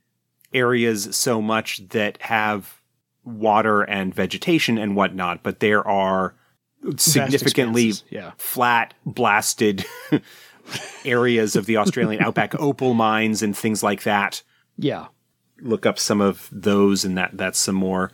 areas 0.52 1.16
so 1.16 1.42
much 1.42 1.88
that 1.88 2.20
have 2.22 2.80
water 3.24 3.82
and 3.82 4.14
vegetation 4.14 4.78
and 4.78 4.94
whatnot, 4.94 5.42
but 5.42 5.60
there 5.60 5.86
are 5.86 6.34
significantly 6.96 7.92
yeah. 8.10 8.32
flat, 8.38 8.94
blasted 9.04 9.84
areas 11.04 11.56
of 11.56 11.66
the 11.66 11.78
Australian 11.78 12.22
outback, 12.22 12.54
opal 12.60 12.94
mines 12.94 13.42
and 13.42 13.56
things 13.56 13.82
like 13.82 14.02
that 14.04 14.42
Yeah. 14.76 15.06
look 15.60 15.86
up 15.86 15.98
some 15.98 16.20
of 16.20 16.48
those 16.52 17.04
and 17.04 17.16
that 17.18 17.30
that's 17.34 17.58
some 17.58 17.74
more 17.74 18.12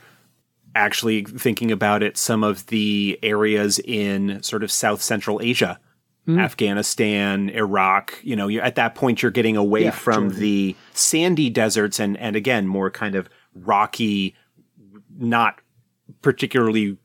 actually 0.75 1.23
thinking 1.23 1.71
about 1.71 2.01
it 2.03 2.17
some 2.17 2.43
of 2.43 2.65
the 2.67 3.19
areas 3.23 3.79
in 3.85 4.41
sort 4.41 4.63
of 4.63 4.71
south 4.71 5.01
central 5.01 5.39
asia 5.41 5.79
hmm. 6.25 6.39
afghanistan 6.39 7.49
iraq 7.49 8.17
you 8.23 8.35
know 8.35 8.47
you're 8.47 8.63
at 8.63 8.75
that 8.75 8.95
point 8.95 9.21
you're 9.21 9.31
getting 9.31 9.55
away 9.57 9.83
Yeah, 9.83 9.91
from 9.91 10.23
Jordan. 10.29 10.39
the 10.39 10.75
sandy 10.93 11.49
deserts 11.49 11.99
and 11.99 12.17
and 12.17 12.35
again 12.35 12.67
more 12.67 12.89
kind 12.89 13.15
of 13.15 13.29
rocky 13.55 14.35
not 15.17 15.59
particularly 16.21 16.97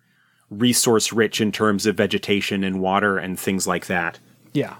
resource 0.51 1.13
rich 1.13 1.41
in 1.41 1.53
terms 1.53 1.85
of 1.85 1.97
vegetation 1.97 2.65
and 2.65 2.81
water 2.81 3.19
and 3.19 3.39
things 3.39 3.67
like 3.67 3.87
that 3.87 4.19
Yeah. 4.55 4.77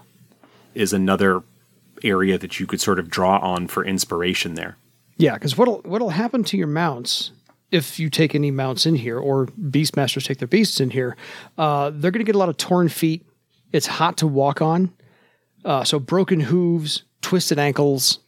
is 0.73 0.93
another 0.93 1.43
area 2.03 2.37
that 2.37 2.59
you 2.59 2.65
could 2.65 2.81
sort 2.81 2.97
of 2.97 3.09
draw 3.09 3.37
on 3.39 3.67
for 3.67 3.85
inspiration 3.85 4.55
there 4.55 4.77
Yeah, 5.17 5.33
because 5.33 5.57
what'll 5.57 5.81
what'll 5.83 6.09
happen 6.09 6.43
to 6.45 6.57
your 6.57 6.67
mounts 6.67 7.31
if 7.71 7.99
you 7.99 8.09
take 8.09 8.33
any 8.33 8.51
mounts 8.51 8.85
in 8.85 8.95
here, 8.95 9.19
or 9.19 9.47
beastmasters 9.47 10.25
take 10.25 10.39
their 10.39 10.47
beasts 10.47 10.79
in 10.79 10.89
here, 10.89 11.15
uh, 11.57 11.91
they're 11.93 12.11
going 12.11 12.25
to 12.25 12.25
get 12.25 12.35
a 12.35 12.39
lot 12.39 12.49
of 12.49 12.57
torn 12.57 12.89
feet. 12.89 13.25
It's 13.71 13.85
hot 13.85 14.17
to 14.17 14.27
walk 14.27 14.61
on, 14.61 14.93
uh, 15.63 15.83
so 15.83 15.99
broken 15.99 16.39
hooves, 16.39 17.03
twisted 17.21 17.59
ankles. 17.59 18.19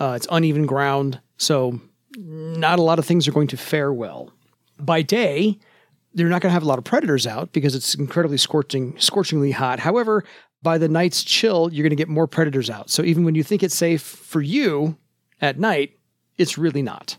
Uh, 0.00 0.14
it's 0.16 0.26
uneven 0.30 0.66
ground, 0.66 1.20
so 1.36 1.80
not 2.16 2.78
a 2.78 2.82
lot 2.82 2.98
of 2.98 3.04
things 3.04 3.28
are 3.28 3.32
going 3.32 3.48
to 3.48 3.56
fare 3.56 3.92
well. 3.92 4.32
By 4.78 5.02
day, 5.02 5.58
they're 6.14 6.28
not 6.28 6.40
going 6.40 6.50
to 6.50 6.54
have 6.54 6.62
a 6.62 6.66
lot 6.66 6.78
of 6.78 6.84
predators 6.84 7.26
out 7.26 7.52
because 7.52 7.74
it's 7.74 7.94
incredibly 7.94 8.38
scorching, 8.38 8.94
scorchingly 8.98 9.52
hot. 9.52 9.78
However, 9.78 10.24
by 10.62 10.78
the 10.78 10.88
night's 10.88 11.22
chill, 11.22 11.72
you're 11.72 11.84
going 11.84 11.90
to 11.90 11.96
get 11.96 12.08
more 12.08 12.26
predators 12.26 12.68
out. 12.68 12.90
So 12.90 13.02
even 13.02 13.24
when 13.24 13.34
you 13.34 13.44
think 13.44 13.62
it's 13.62 13.76
safe 13.76 14.02
for 14.02 14.40
you 14.40 14.96
at 15.40 15.58
night, 15.58 15.96
it's 16.36 16.58
really 16.58 16.82
not. 16.82 17.16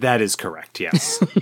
That 0.00 0.20
is 0.20 0.36
correct 0.36 0.80
yes 0.80 1.22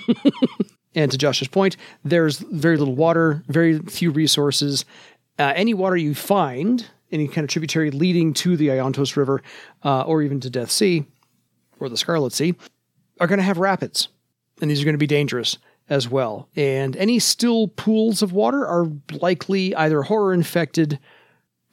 And 0.95 1.11
to 1.13 1.19
Josh's 1.19 1.49
point, 1.49 1.77
there's 2.05 2.39
very 2.39 2.77
little 2.77 2.97
water, 2.97 3.43
very 3.47 3.79
few 3.79 4.11
resources. 4.11 4.85
Uh, 5.39 5.53
any 5.55 5.73
water 5.73 5.97
you 5.97 6.15
find, 6.15 6.85
any 7.13 7.29
kind 7.29 7.45
of 7.45 7.51
tributary 7.51 7.91
leading 7.91 8.35
to 8.35 8.57
the 8.57 8.69
Iontos 8.69 9.17
River 9.17 9.43
uh, 9.85 10.03
or 10.03 10.23
even 10.23 10.41
to 10.41 10.51
Death 10.51 10.71
Sea 10.71 11.05
or 11.79 11.89
the 11.89 11.97
Scarlet 11.97 12.33
Sea, 12.33 12.55
are 13.21 13.27
going 13.27 13.39
to 13.39 13.45
have 13.45 13.59
rapids. 13.59 14.09
And 14.61 14.71
these 14.71 14.83
are 14.83 14.85
going 14.85 14.95
to 14.95 14.99
be 14.99 15.07
dangerous 15.07 15.59
as 15.89 16.09
well. 16.09 16.49
And 16.57 16.97
any 16.97 17.19
still 17.19 17.69
pools 17.69 18.21
of 18.21 18.33
water 18.33 18.67
are 18.67 18.89
likely 19.13 19.75
either 19.75 20.03
horror 20.03 20.35
infected 20.35 20.99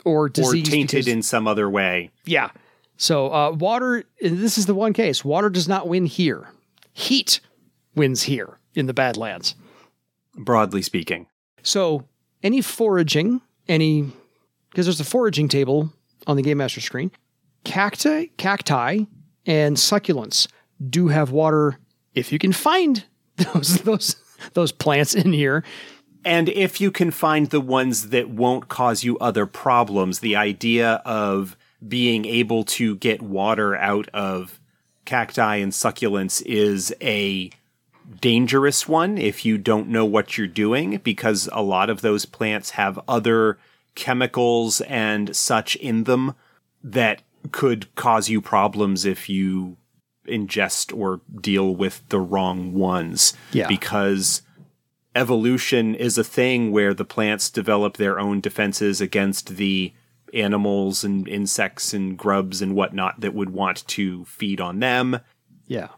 or 0.05 0.25
or 0.25 0.29
diseased. 0.29 0.71
tainted 0.71 0.89
because- 0.99 1.07
in 1.07 1.21
some 1.21 1.47
other 1.47 1.69
way. 1.69 2.11
Yeah. 2.25 2.51
So 2.97 3.33
uh, 3.33 3.51
water, 3.51 4.05
this 4.21 4.57
is 4.57 4.67
the 4.67 4.73
one 4.73 4.93
case, 4.93 5.25
water 5.25 5.49
does 5.49 5.67
not 5.67 5.87
win 5.87 6.05
here. 6.05 6.47
Heat 6.97 7.41
wins 7.93 8.23
here 8.23 8.57
in 8.73 8.87
the 8.87 8.93
Badlands. 8.93 9.53
broadly 10.35 10.81
speaking. 10.81 11.27
So 11.61 12.07
any 12.41 12.59
foraging, 12.59 13.41
any 13.67 14.11
because 14.71 14.87
there's 14.87 14.99
a 14.99 15.03
foraging 15.05 15.47
table 15.47 15.93
on 16.25 16.37
the 16.37 16.41
Game 16.41 16.57
Master 16.57 16.81
screen, 16.81 17.11
cacti, 17.63 18.25
cacti, 18.37 19.05
and 19.45 19.77
succulents 19.77 20.47
do 20.89 21.09
have 21.09 21.29
water 21.29 21.77
if 22.15 22.31
you 22.31 22.39
can 22.39 22.51
find 22.51 23.05
those 23.37 23.81
those 23.81 24.15
those 24.53 24.71
plants 24.71 25.13
in 25.13 25.33
here. 25.33 25.63
And 26.25 26.49
if 26.49 26.81
you 26.81 26.89
can 26.89 27.11
find 27.11 27.51
the 27.51 27.61
ones 27.61 28.09
that 28.09 28.27
won't 28.27 28.69
cause 28.69 29.03
you 29.03 29.19
other 29.19 29.45
problems, 29.45 30.19
the 30.19 30.35
idea 30.35 30.93
of 31.05 31.55
being 31.87 32.25
able 32.25 32.63
to 32.63 32.95
get 32.95 33.21
water 33.21 33.75
out 33.75 34.09
of 34.15 34.59
cacti 35.07 35.55
and 35.55 35.71
succulents 35.71 36.43
is 36.45 36.93
a 37.01 37.49
dangerous 38.21 38.87
one 38.87 39.17
if 39.17 39.45
you 39.45 39.57
don't 39.57 39.87
know 39.87 40.05
what 40.05 40.37
you're 40.37 40.45
doing 40.45 40.97
because 40.97 41.49
a 41.51 41.63
lot 41.63 41.89
of 41.89 42.01
those 42.01 42.25
plants 42.25 42.71
have 42.71 42.99
other 43.07 43.57
chemicals 43.95 44.81
and 44.81 45.35
such 45.35 45.75
in 45.77 46.03
them 46.03 46.35
that 46.83 47.21
could 47.51 47.93
cause 47.95 48.29
you 48.29 48.41
problems 48.41 49.05
if 49.05 49.27
you 49.29 49.77
ingest 50.27 50.95
or 50.95 51.21
deal 51.39 51.73
with 51.73 52.03
the 52.09 52.19
wrong 52.19 52.73
ones. 52.73 53.33
Yeah. 53.53 53.67
Because 53.67 54.41
evolution 55.15 55.95
is 55.95 56.17
a 56.17 56.23
thing 56.23 56.71
where 56.71 56.93
the 56.93 57.05
plants 57.05 57.49
develop 57.49 57.95
their 57.97 58.19
own 58.19 58.41
defenses 58.41 59.01
against 59.01 59.55
the 59.55 59.93
animals 60.37 61.03
and 61.03 61.27
insects 61.27 61.93
and 61.93 62.17
grubs 62.17 62.61
and 62.61 62.75
whatnot 62.75 63.19
that 63.21 63.33
would 63.33 63.49
want 63.49 63.85
to 63.87 64.23
feed 64.25 64.61
on 64.61 64.79
them 64.79 65.19
Yeah. 65.67 65.89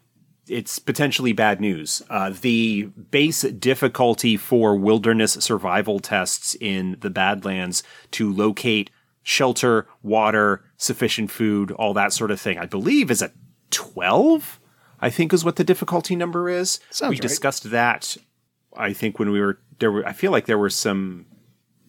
it's 0.47 0.79
potentially 0.79 1.31
bad 1.33 1.61
news. 1.61 2.01
Uh, 2.09 2.31
the 2.41 2.85
base 3.11 3.41
difficulty 3.43 4.35
for 4.37 4.75
wilderness 4.75 5.33
survival 5.33 5.99
tests 5.99 6.55
in 6.59 6.97
the 7.01 7.09
Badlands 7.11 7.83
to 8.11 8.31
locate 8.33 8.89
shelter, 9.21 9.85
water, 10.01 10.63
sufficient 10.77 11.29
food, 11.29 11.71
all 11.73 11.93
that 11.93 12.13
sort 12.13 12.31
of 12.31 12.41
thing, 12.41 12.57
I 12.57 12.65
believe 12.65 13.11
is 13.11 13.21
a 13.21 13.31
12, 13.69 14.59
I 14.99 15.09
think 15.11 15.33
is 15.33 15.45
what 15.45 15.55
the 15.57 15.63
difficulty 15.63 16.15
number 16.15 16.49
is. 16.49 16.79
Sounds 16.89 17.11
we 17.11 17.15
right. 17.17 17.21
discussed 17.21 17.69
that, 17.69 18.17
I 18.75 18.91
think, 18.93 19.19
when 19.19 19.29
we 19.31 19.39
were 19.39 19.59
there. 19.77 19.91
Were, 19.91 20.05
I 20.07 20.13
feel 20.13 20.31
like 20.31 20.47
there 20.47 20.57
were 20.57 20.69
some 20.71 21.25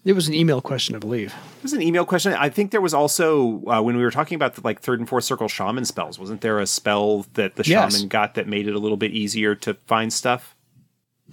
It 0.04 0.14
was 0.14 0.28
an 0.28 0.34
email 0.34 0.62
question, 0.62 0.94
I 0.96 0.98
believe. 0.98 1.34
it 1.58 1.62
was 1.62 1.74
an 1.74 1.82
email 1.82 2.06
question. 2.06 2.32
I 2.32 2.48
think 2.48 2.70
there 2.70 2.80
was 2.80 2.94
also 2.94 3.62
uh, 3.66 3.82
when 3.82 3.96
we 3.98 4.02
were 4.02 4.10
talking 4.10 4.34
about 4.36 4.54
the 4.54 4.62
like 4.64 4.80
third 4.80 4.98
and 4.98 5.06
fourth 5.08 5.24
circle 5.24 5.46
shaman 5.48 5.84
spells. 5.84 6.18
Wasn't 6.18 6.40
there 6.40 6.58
a 6.58 6.66
spell 6.66 7.26
that 7.34 7.56
the 7.56 7.64
Yes. 7.64 7.92
shaman 7.94 8.08
got 8.08 8.34
that 8.34 8.48
made 8.48 8.66
it 8.66 8.74
a 8.74 8.78
little 8.78 8.96
bit 8.96 9.10
easier 9.12 9.54
to 9.56 9.74
find 9.86 10.10
stuff, 10.12 10.56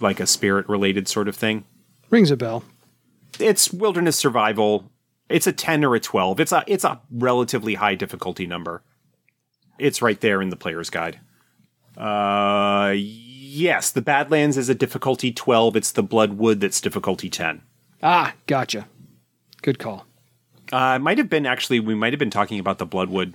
like 0.00 0.20
a 0.20 0.26
spirit 0.26 0.68
related 0.68 1.08
sort 1.08 1.28
of 1.28 1.36
thing? 1.36 1.64
Rings 2.10 2.30
a 2.30 2.36
bell. 2.36 2.62
It's 3.40 3.72
wilderness 3.72 4.16
survival. 4.16 4.90
It's 5.30 5.46
a 5.46 5.52
ten 5.52 5.82
or 5.84 5.94
a 5.94 6.00
twelve. 6.00 6.38
It's 6.38 6.52
a 6.52 6.62
it's 6.66 6.84
a 6.84 7.00
relatively 7.10 7.74
high 7.74 7.94
difficulty 7.94 8.46
number. 8.46 8.82
It's 9.78 10.02
right 10.02 10.20
there 10.20 10.42
in 10.42 10.50
the 10.50 10.56
player's 10.56 10.90
guide. 10.90 11.20
Uh, 11.96 12.92
yes, 12.96 13.90
the 13.92 14.02
Badlands 14.02 14.56
is 14.58 14.68
a 14.68 14.74
difficulty 14.74 15.32
twelve. 15.32 15.74
It's 15.74 15.92
the 15.92 16.02
Bloodwood 16.02 16.60
that's 16.60 16.80
difficulty 16.82 17.30
ten. 17.30 17.62
Ah, 18.02 18.34
gotcha. 18.46 18.88
Good 19.62 19.78
call. 19.78 20.06
Uh, 20.72 20.94
it 20.96 21.02
might 21.02 21.18
have 21.18 21.30
been 21.30 21.46
actually, 21.46 21.80
we 21.80 21.94
might 21.94 22.12
have 22.12 22.18
been 22.18 22.30
talking 22.30 22.58
about 22.58 22.78
the 22.78 22.86
Bloodwood. 22.86 23.34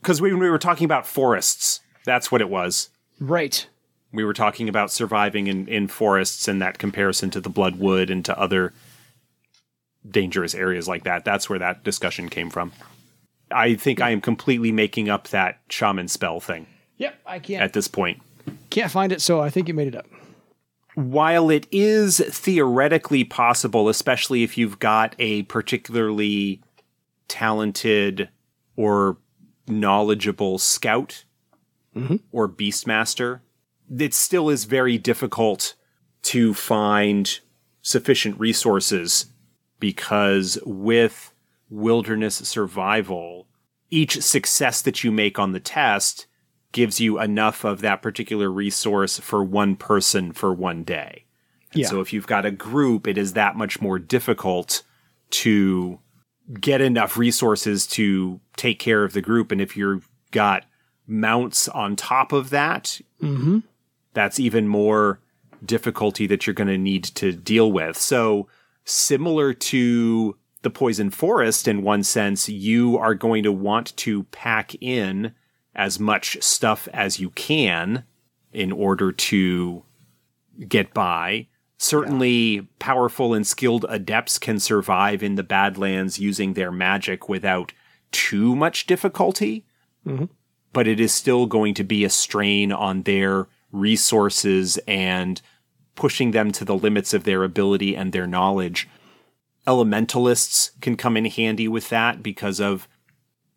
Because 0.00 0.20
when 0.20 0.38
we 0.38 0.48
were 0.48 0.58
talking 0.58 0.84
about 0.84 1.06
forests, 1.06 1.80
that's 2.04 2.30
what 2.30 2.40
it 2.40 2.48
was. 2.48 2.90
Right. 3.18 3.66
We 4.12 4.24
were 4.24 4.32
talking 4.32 4.68
about 4.68 4.92
surviving 4.92 5.48
in, 5.48 5.66
in 5.66 5.88
forests 5.88 6.46
and 6.48 6.62
that 6.62 6.78
comparison 6.78 7.30
to 7.30 7.40
the 7.40 7.48
Bloodwood 7.48 8.08
and 8.08 8.24
to 8.24 8.38
other 8.38 8.72
dangerous 10.08 10.54
areas 10.54 10.86
like 10.86 11.04
that. 11.04 11.24
That's 11.24 11.50
where 11.50 11.58
that 11.58 11.82
discussion 11.82 12.28
came 12.28 12.50
from. 12.50 12.72
I 13.50 13.74
think 13.74 14.00
I 14.00 14.10
am 14.10 14.20
completely 14.20 14.72
making 14.72 15.08
up 15.08 15.28
that 15.28 15.58
shaman 15.68 16.08
spell 16.08 16.40
thing 16.40 16.66
Yep, 16.98 17.14
I 17.26 17.38
can't 17.38 17.62
at 17.62 17.72
this 17.72 17.88
point. 17.88 18.22
can't 18.70 18.90
find 18.90 19.12
it, 19.12 19.20
so 19.20 19.40
I 19.40 19.50
think 19.50 19.68
you 19.68 19.74
made 19.74 19.88
it 19.88 19.94
up. 19.94 20.06
While 20.96 21.50
it 21.50 21.66
is 21.70 22.22
theoretically 22.30 23.22
possible, 23.22 23.90
especially 23.90 24.42
if 24.42 24.56
you've 24.56 24.78
got 24.78 25.14
a 25.18 25.42
particularly 25.42 26.62
talented 27.28 28.30
or 28.76 29.18
knowledgeable 29.68 30.56
scout 30.56 31.24
mm-hmm. 31.94 32.16
or 32.32 32.48
beastmaster, 32.48 33.40
it 33.98 34.14
still 34.14 34.48
is 34.48 34.64
very 34.64 34.96
difficult 34.96 35.74
to 36.22 36.54
find 36.54 37.40
sufficient 37.82 38.40
resources 38.40 39.26
because 39.78 40.58
with 40.64 41.34
wilderness 41.68 42.36
survival, 42.36 43.46
each 43.90 44.22
success 44.22 44.80
that 44.80 45.04
you 45.04 45.12
make 45.12 45.38
on 45.38 45.52
the 45.52 45.60
test 45.60 46.26
gives 46.72 47.00
you 47.00 47.18
enough 47.20 47.64
of 47.64 47.80
that 47.80 48.02
particular 48.02 48.50
resource 48.50 49.18
for 49.18 49.42
one 49.42 49.76
person 49.76 50.32
for 50.32 50.52
one 50.52 50.84
day. 50.84 51.24
And 51.72 51.82
Yeah. 51.82 51.88
So 51.88 52.00
if 52.00 52.12
you've 52.12 52.26
got 52.26 52.44
a 52.46 52.50
group, 52.50 53.06
it 53.06 53.16
is 53.18 53.32
that 53.32 53.56
much 53.56 53.80
more 53.80 53.98
difficult 53.98 54.82
to 55.30 55.98
get 56.60 56.80
enough 56.80 57.16
resources 57.16 57.86
to 57.88 58.40
take 58.56 58.78
care 58.78 59.04
of 59.04 59.12
the 59.12 59.20
group. 59.22 59.50
And 59.50 59.60
if 59.60 59.76
you've 59.76 60.08
got 60.30 60.64
mounts 61.06 61.68
on 61.68 61.96
top 61.96 62.32
of 62.32 62.50
that, 62.50 63.00
Mm-hmm. 63.22 63.60
that's 64.12 64.38
even 64.38 64.68
more 64.68 65.20
difficulty 65.64 66.26
that 66.26 66.46
you're 66.46 66.54
going 66.54 66.68
to 66.68 66.76
need 66.78 67.02
to 67.04 67.32
deal 67.32 67.72
with. 67.72 67.96
So, 67.96 68.46
similar 68.84 69.54
to 69.54 70.36
the 70.62 70.70
poison 70.70 71.10
forest, 71.10 71.66
in 71.66 71.82
one 71.82 72.02
sense, 72.02 72.48
you 72.48 72.98
are 72.98 73.14
going 73.14 73.42
to 73.44 73.52
want 73.52 73.96
to 73.96 74.24
pack 74.24 74.74
in 74.82 75.32
as 75.76 76.00
much 76.00 76.42
stuff 76.42 76.88
as 76.92 77.20
you 77.20 77.30
can 77.30 78.04
in 78.52 78.72
order 78.72 79.12
to 79.12 79.84
get 80.68 80.92
by. 80.92 81.46
Certainly, 81.78 82.66
powerful 82.78 83.34
and 83.34 83.46
skilled 83.46 83.86
adepts 83.88 84.38
can 84.38 84.58
survive 84.58 85.22
in 85.22 85.36
the 85.36 85.44
Badlands 85.44 86.18
using 86.18 86.54
their 86.54 86.72
magic 86.72 87.28
without 87.28 87.72
too 88.10 88.56
much 88.56 88.86
difficulty 88.86 89.66
mm-hmm. 90.06 90.24
but 90.72 90.86
it 90.86 91.00
is 91.00 91.12
still 91.12 91.46
going 91.46 91.74
to 91.74 91.84
be 91.84 92.04
a 92.04 92.10
strain 92.10 92.72
on 92.72 93.02
their 93.02 93.46
resources 93.72 94.78
and 94.86 95.42
pushing 95.94 96.30
them 96.30 96.52
to 96.52 96.64
the 96.64 96.76
limits 96.76 97.12
of 97.12 97.24
their 97.24 97.42
ability 97.42 97.96
and 97.96 98.12
their 98.12 98.26
knowledge. 98.26 98.88
Elementalists 99.66 100.70
can 100.80 100.96
come 100.96 101.16
in 101.16 101.24
handy 101.24 101.66
with 101.66 101.88
that 101.88 102.22
because 102.22 102.60
of 102.60 102.86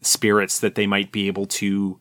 spirits 0.02 0.60
that 0.60 0.76
they 0.76 0.88
might 0.88 1.12
be 1.12 1.28
able 1.28 1.46
to 1.46 2.00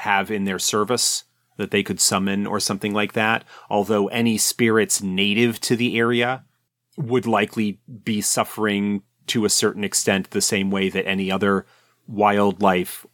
have 0.00 0.30
in 0.30 0.44
their 0.44 0.58
service 0.58 1.24
that 1.56 1.70
they 1.70 1.82
could 1.82 2.00
summon 2.00 2.46
or 2.46 2.58
something 2.60 2.92
like 2.94 3.12
that. 3.12 3.44
Although 3.68 4.08
any 4.08 4.38
spirits 4.38 5.02
native 5.02 5.60
to 5.60 5.76
the 5.76 5.98
area 5.98 6.44
would 6.96 7.26
likely 7.26 7.78
be 8.04 8.20
suffering 8.20 9.02
to 9.26 9.44
a 9.44 9.50
certain 9.50 9.84
extent 9.84 10.30
the 10.30 10.40
same 10.40 10.70
way 10.70 10.88
that 10.88 11.06
any 11.06 11.30
other 11.30 11.66
wildlife 12.08 13.06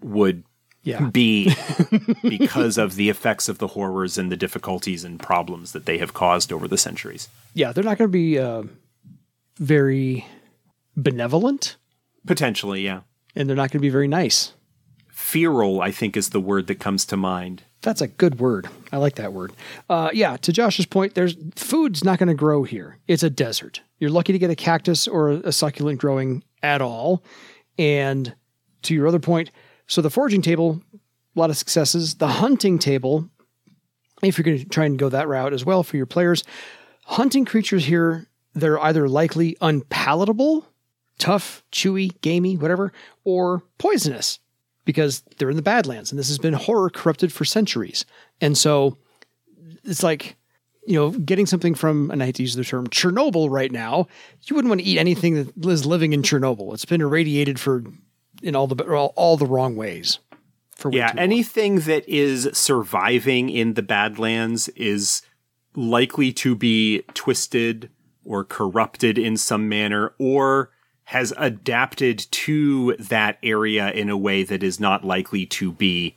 would 0.00 0.44
Yeah. 0.82 1.08
be 1.08 1.52
because 2.22 2.78
of 2.78 2.94
the 2.96 3.08
effects 3.08 3.48
of 3.48 3.58
the 3.58 3.68
horrors 3.68 4.16
and 4.18 4.30
the 4.30 4.36
difficulties 4.36 5.02
and 5.04 5.18
problems 5.18 5.72
that 5.72 5.86
they 5.86 5.98
have 5.98 6.14
caused 6.14 6.52
over 6.52 6.68
the 6.68 6.78
centuries. 6.78 7.28
Yeah. 7.54 7.72
They're 7.72 7.82
not 7.84 7.98
going 7.98 8.08
to 8.10 8.12
be 8.12 8.38
uh, 8.38 8.62
very 9.58 10.26
benevolent 10.96 11.76
Potentially, 12.26 12.82
yeah. 12.84 13.00
and 13.34 13.48
they're 13.48 13.56
not 13.56 13.70
going 13.70 13.78
to 13.80 13.86
be 13.86 13.88
very 13.88 14.08
nice. 14.08 14.52
Feral, 15.28 15.82
I 15.82 15.90
think, 15.90 16.16
is 16.16 16.30
the 16.30 16.40
word 16.40 16.68
that 16.68 16.80
comes 16.80 17.04
to 17.04 17.14
mind. 17.14 17.62
That's 17.82 18.00
a 18.00 18.08
good 18.08 18.40
word. 18.40 18.66
I 18.90 18.96
like 18.96 19.16
that 19.16 19.34
word. 19.34 19.52
Uh, 19.90 20.08
yeah, 20.14 20.38
to 20.38 20.54
Josh's 20.54 20.86
point, 20.86 21.14
there's 21.14 21.36
food's 21.54 22.02
not 22.02 22.18
going 22.18 22.30
to 22.30 22.34
grow 22.34 22.62
here. 22.62 22.96
It's 23.06 23.22
a 23.22 23.28
desert. 23.28 23.82
You're 23.98 24.08
lucky 24.08 24.32
to 24.32 24.38
get 24.38 24.48
a 24.48 24.56
cactus 24.56 25.06
or 25.06 25.32
a 25.32 25.52
succulent 25.52 26.00
growing 26.00 26.44
at 26.62 26.80
all. 26.80 27.22
And 27.78 28.34
to 28.84 28.94
your 28.94 29.06
other 29.06 29.18
point, 29.18 29.50
so 29.86 30.00
the 30.00 30.08
foraging 30.08 30.40
table, 30.40 30.80
a 30.94 31.38
lot 31.38 31.50
of 31.50 31.58
successes. 31.58 32.14
The 32.14 32.28
hunting 32.28 32.78
table, 32.78 33.28
if 34.22 34.38
you're 34.38 34.44
going 34.44 34.60
to 34.60 34.64
try 34.64 34.86
and 34.86 34.98
go 34.98 35.10
that 35.10 35.28
route 35.28 35.52
as 35.52 35.62
well 35.62 35.82
for 35.82 35.98
your 35.98 36.06
players, 36.06 36.42
hunting 37.04 37.44
creatures 37.44 37.84
here, 37.84 38.28
they're 38.54 38.80
either 38.80 39.06
likely 39.10 39.58
unpalatable, 39.60 40.66
tough, 41.18 41.62
chewy, 41.70 42.18
gamey, 42.22 42.56
whatever, 42.56 42.94
or 43.24 43.62
poisonous 43.76 44.38
because 44.88 45.20
they're 45.36 45.50
in 45.50 45.56
the 45.56 45.60
Badlands 45.60 46.10
and 46.10 46.18
this 46.18 46.28
has 46.28 46.38
been 46.38 46.54
horror 46.54 46.88
corrupted 46.88 47.30
for 47.30 47.44
centuries. 47.44 48.06
And 48.40 48.56
so 48.56 48.96
it's 49.84 50.02
like, 50.02 50.34
you 50.86 50.94
know, 50.94 51.10
getting 51.10 51.44
something 51.44 51.74
from, 51.74 52.10
and 52.10 52.22
I 52.22 52.26
hate 52.26 52.36
to 52.36 52.42
use 52.42 52.54
the 52.54 52.64
term 52.64 52.86
Chernobyl 52.86 53.50
right 53.50 53.70
now, 53.70 54.06
you 54.44 54.56
wouldn't 54.56 54.70
want 54.70 54.80
to 54.80 54.86
eat 54.86 54.96
anything 54.96 55.34
that 55.34 55.66
is 55.66 55.84
living 55.84 56.14
in 56.14 56.22
Chernobyl. 56.22 56.72
It's 56.72 56.86
been 56.86 57.02
irradiated 57.02 57.60
for 57.60 57.84
in 58.42 58.56
all 58.56 58.66
the 58.66 58.82
all, 58.90 59.12
all 59.14 59.36
the 59.36 59.44
wrong 59.44 59.76
ways. 59.76 60.20
For 60.74 60.90
Yeah, 60.90 61.08
too 61.08 61.18
long. 61.18 61.22
anything 61.22 61.80
that 61.80 62.08
is 62.08 62.48
surviving 62.54 63.50
in 63.50 63.74
the 63.74 63.82
Badlands 63.82 64.68
is 64.70 65.20
likely 65.76 66.32
to 66.32 66.56
be 66.56 67.02
twisted 67.12 67.90
or 68.24 68.42
corrupted 68.42 69.18
in 69.18 69.36
some 69.36 69.68
manner 69.68 70.14
or 70.18 70.70
has 71.08 71.32
adapted 71.38 72.18
to 72.30 72.94
that 72.98 73.38
area 73.42 73.90
in 73.92 74.10
a 74.10 74.16
way 74.16 74.42
that 74.42 74.62
is 74.62 74.78
not 74.78 75.04
likely 75.04 75.46
to 75.46 75.72
be 75.72 76.14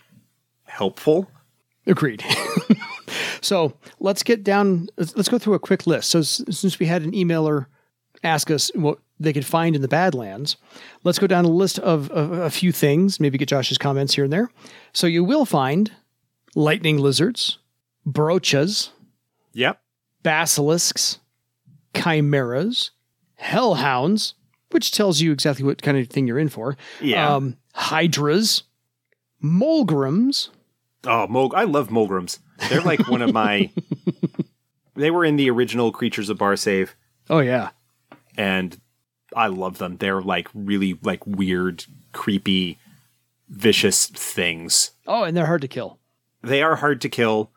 helpful. 0.65 1.31
Agreed. 1.87 2.21
so 3.41 3.73
let's 4.01 4.21
get 4.21 4.43
down. 4.43 4.89
Let's, 4.97 5.15
let's 5.15 5.29
go 5.29 5.39
through 5.39 5.53
a 5.53 5.59
quick 5.59 5.87
list. 5.87 6.09
So 6.09 6.19
s- 6.19 6.43
since 6.49 6.77
we 6.77 6.87
had 6.87 7.03
an 7.03 7.11
emailer 7.13 7.67
ask 8.21 8.51
us 8.51 8.69
what 8.75 8.97
they 9.17 9.31
could 9.31 9.45
find 9.45 9.77
in 9.77 9.81
the 9.81 9.87
Badlands, 9.87 10.57
let's 11.05 11.19
go 11.19 11.27
down 11.27 11.45
a 11.45 11.49
list 11.49 11.79
of, 11.79 12.11
of 12.11 12.33
a 12.33 12.49
few 12.49 12.73
things. 12.73 13.17
Maybe 13.17 13.37
get 13.37 13.47
Josh's 13.47 13.77
comments 13.77 14.13
here 14.15 14.25
and 14.25 14.33
there. 14.33 14.49
So 14.91 15.07
you 15.07 15.23
will 15.23 15.45
find 15.45 15.89
lightning 16.53 16.97
lizards, 16.97 17.59
brochas, 18.05 18.89
Yep. 19.53 19.79
basilisks, 20.21 21.19
chimeras, 21.95 22.91
hellhounds, 23.35 24.33
which 24.71 24.91
tells 24.91 25.21
you 25.21 25.31
exactly 25.31 25.65
what 25.65 25.81
kind 25.81 25.97
of 25.97 26.07
thing 26.07 26.27
you're 26.27 26.39
in 26.39 26.49
for. 26.49 26.77
Yeah. 26.99 27.35
Um, 27.35 27.57
hydras, 27.73 28.63
mulgrams. 29.43 30.49
Oh, 31.05 31.27
Mog- 31.27 31.55
I 31.55 31.63
love 31.63 31.89
Mulgrams. 31.89 32.39
They're 32.69 32.81
like 32.81 33.07
one 33.07 33.21
of 33.21 33.33
my. 33.33 33.71
they 34.95 35.09
were 35.11 35.25
in 35.25 35.35
the 35.35 35.49
original 35.49 35.91
Creatures 35.91 36.29
of 36.29 36.37
Barsaive, 36.37 36.89
Oh 37.29 37.39
yeah. 37.39 37.69
and 38.37 38.79
I 39.35 39.47
love 39.47 39.77
them. 39.79 39.97
They're 39.97 40.21
like 40.21 40.47
really 40.53 40.99
like 41.01 41.25
weird, 41.25 41.85
creepy, 42.13 42.77
vicious 43.49 44.05
things. 44.07 44.91
Oh, 45.07 45.23
and 45.23 45.35
they're 45.35 45.47
hard 45.47 45.61
to 45.61 45.67
kill. 45.67 45.97
They 46.43 46.61
are 46.61 46.75
hard 46.75 47.01
to 47.01 47.09
kill. 47.09 47.51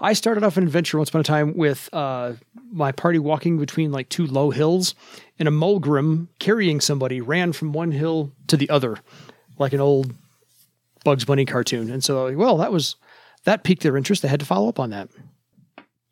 I 0.00 0.12
started 0.12 0.44
off 0.44 0.56
an 0.56 0.62
adventure 0.62 0.98
once 0.98 1.08
upon 1.08 1.22
a 1.22 1.24
time 1.24 1.56
with 1.56 1.88
uh, 1.92 2.34
my 2.70 2.92
party 2.92 3.18
walking 3.18 3.58
between 3.58 3.90
like 3.90 4.08
two 4.08 4.26
low 4.26 4.50
hills, 4.50 4.94
and 5.38 5.48
a 5.48 5.50
mulgrim 5.50 6.28
carrying 6.38 6.80
somebody 6.80 7.20
ran 7.20 7.52
from 7.52 7.72
one 7.72 7.90
hill 7.90 8.32
to 8.46 8.56
the 8.56 8.70
other, 8.70 8.98
like 9.58 9.72
an 9.72 9.80
old 9.80 10.14
Bugs 11.04 11.24
Bunny 11.24 11.44
cartoon. 11.44 11.90
And 11.90 12.02
so, 12.04 12.32
well, 12.36 12.58
that 12.58 12.72
was 12.72 12.96
that 13.44 13.64
piqued 13.64 13.82
their 13.82 13.96
interest. 13.96 14.22
They 14.22 14.28
had 14.28 14.40
to 14.40 14.46
follow 14.46 14.68
up 14.68 14.78
on 14.78 14.90
that. 14.90 15.08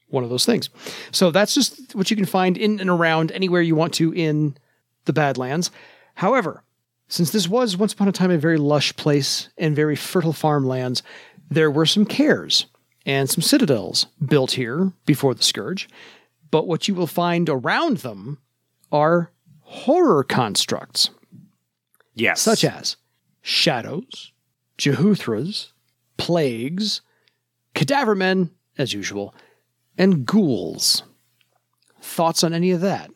One 0.09 0.25
of 0.25 0.31
those 0.31 0.47
things. 0.47 0.71
So 1.11 1.31
that's 1.31 1.55
just 1.55 1.95
what 1.95 2.11
you 2.11 2.17
can 2.17 2.27
find 2.27 2.57
in 2.57 2.81
and 2.81 2.91
around 2.91 3.33
anywhere 3.33 3.61
you 3.61 3.75
want 3.75 3.95
to 3.95 4.15
in 4.15 4.57
the 5.05 5.13
Badlands. 5.13 5.71
However, 6.15 6.63
since 7.09 7.31
this 7.31 7.49
was 7.49 7.77
once 7.77 7.93
upon 7.93 8.09
a 8.09 8.13
time 8.13 8.31
a 8.31 8.39
very 8.39 8.59
lush 8.59 8.95
place 8.97 9.49
and 9.59 9.77
very 9.77 9.97
fertile 9.97 10.33
farmlands, 10.33 11.03
there 11.51 11.71
were 11.71 11.87
some 11.87 12.05
cares 12.05 12.67
and 13.07 13.31
some 13.31 13.41
citadels 13.41 14.07
built 14.23 14.53
here 14.53 14.93
before 15.07 15.35
the 15.35 15.43
Scourge. 15.43 15.89
But 16.51 16.67
what 16.67 16.89
you 16.89 16.95
will 16.95 17.07
find 17.07 17.49
around 17.49 17.99
them 17.99 18.39
are 18.93 19.31
horror 19.61 20.23
constructs, 20.25 21.11
Yes. 22.15 22.41
such 22.43 22.65
as 22.65 22.97
shadows, 23.41 24.33
Jehuthras, 24.77 25.73
plagues, 26.19 27.01
cadaver 27.75 28.15
men, 28.15 28.51
as 28.77 28.93
usual, 28.93 29.35
and 29.97 30.27
ghouls. 30.27 31.03
Thoughts 32.01 32.45
on 32.45 32.53
any 32.53 32.71
of 32.71 32.81
that? 32.83 33.11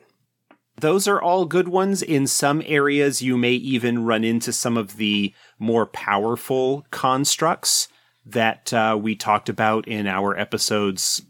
Those 0.81 1.07
are 1.07 1.20
all 1.20 1.44
good 1.44 1.68
ones. 1.68 2.03
In 2.03 2.26
some 2.26 2.62
areas, 2.64 3.20
you 3.20 3.37
may 3.37 3.53
even 3.53 4.05
run 4.05 4.24
into 4.24 4.53
some 4.53 4.76
of 4.79 4.96
the 4.96 5.35
more 5.59 5.85
powerful 5.87 6.87
constructs 6.90 7.88
that 8.27 8.73
uh, 8.73 8.99
we 9.01 9.15
talked 9.17 9.49
about 9.49 9.89
in 9.89 10.07
our 10.07 10.37
episodes 10.39 11.23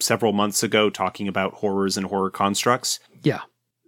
several 0.00 0.32
months 0.32 0.62
ago, 0.62 0.90
talking 0.90 1.28
about 1.28 1.54
horrors 1.54 1.96
and 1.96 2.06
horror 2.06 2.30
constructs, 2.30 3.00
Yeah. 3.22 3.40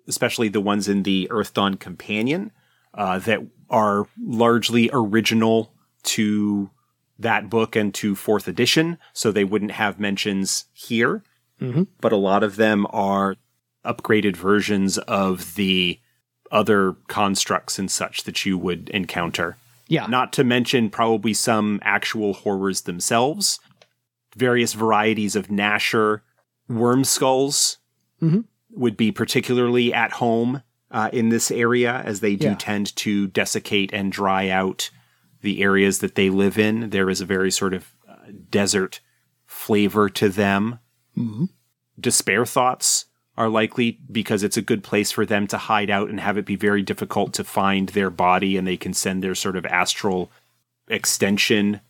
especially 0.08 0.48
the 0.48 0.60
ones 0.60 0.88
in 0.88 1.02
the 1.04 1.28
Earthdawn 1.30 1.78
Companion 1.78 2.50
uh, 2.94 3.18
that 3.20 3.40
are 3.68 4.06
largely 4.20 4.90
original 4.92 5.72
to 6.02 6.70
that 7.18 7.48
book 7.50 7.76
and 7.76 7.94
to 7.94 8.14
fourth 8.16 8.48
edition, 8.48 8.98
so 9.12 9.30
they 9.30 9.44
wouldn't 9.44 9.72
have 9.72 10.00
mentions 10.00 10.64
here. 10.72 11.22
Mhm. 11.60 11.88
but 12.00 12.10
a 12.10 12.16
lot 12.16 12.42
of 12.42 12.56
them 12.56 12.86
are 12.88 13.36
upgraded 13.84 14.34
versions 14.34 14.96
of 14.96 15.56
the 15.56 16.00
other 16.50 16.94
constructs 17.06 17.78
and 17.78 17.90
such 17.90 18.22
that 18.24 18.46
you 18.46 18.56
would 18.56 18.88
encounter. 18.88 19.58
Yeah. 19.90 20.06
Not 20.06 20.32
to 20.34 20.44
mention 20.44 20.88
probably 20.88 21.34
some 21.34 21.80
actual 21.82 22.32
horrors 22.32 22.82
themselves, 22.82 23.58
various 24.36 24.72
varieties 24.72 25.34
of 25.36 25.48
Nasher, 25.48 26.20
worm 26.68 27.02
skulls 27.04 27.78
Mhm. 28.22 28.44
would 28.70 28.96
be 28.96 29.10
particularly 29.12 29.92
at 29.92 30.12
home 30.12 30.62
uh, 30.92 31.08
in 31.12 31.28
this 31.28 31.50
area 31.50 32.02
as 32.04 32.20
they 32.20 32.34
do 32.36 32.46
Yeah. 32.48 32.54
tend 32.54 32.94
to 32.96 33.26
desiccate 33.28 33.92
and 33.92 34.10
dry 34.12 34.48
out 34.48 34.90
the 35.40 35.62
areas 35.62 35.98
that 36.00 36.14
they 36.16 36.30
live 36.30 36.58
in. 36.58 36.90
There 36.90 37.08
is 37.10 37.20
a 37.20 37.26
very 37.26 37.50
sort 37.50 37.74
of 37.74 37.94
uh, 38.08 38.14
desert 38.50 39.00
flavor 39.46 40.08
to 40.08 40.28
them. 40.28 40.78
Despair 41.98 42.46
thoughts 42.46 43.06
are 43.40 43.48
likely 43.48 43.98
because 44.12 44.42
it's 44.42 44.58
a 44.58 44.62
good 44.62 44.84
place 44.84 45.10
for 45.10 45.24
them 45.24 45.46
to 45.46 45.56
hide 45.56 45.88
out 45.88 46.10
and 46.10 46.20
have 46.20 46.36
it 46.36 46.44
be 46.44 46.56
very 46.56 46.82
difficult 46.82 47.32
to 47.32 47.42
find 47.42 47.88
their 47.88 48.10
body, 48.10 48.58
and 48.58 48.66
they 48.66 48.76
can 48.76 48.92
send 48.92 49.24
their 49.24 49.34
sort 49.34 49.56
of 49.56 49.64
astral 49.64 50.30
extension 50.88 51.80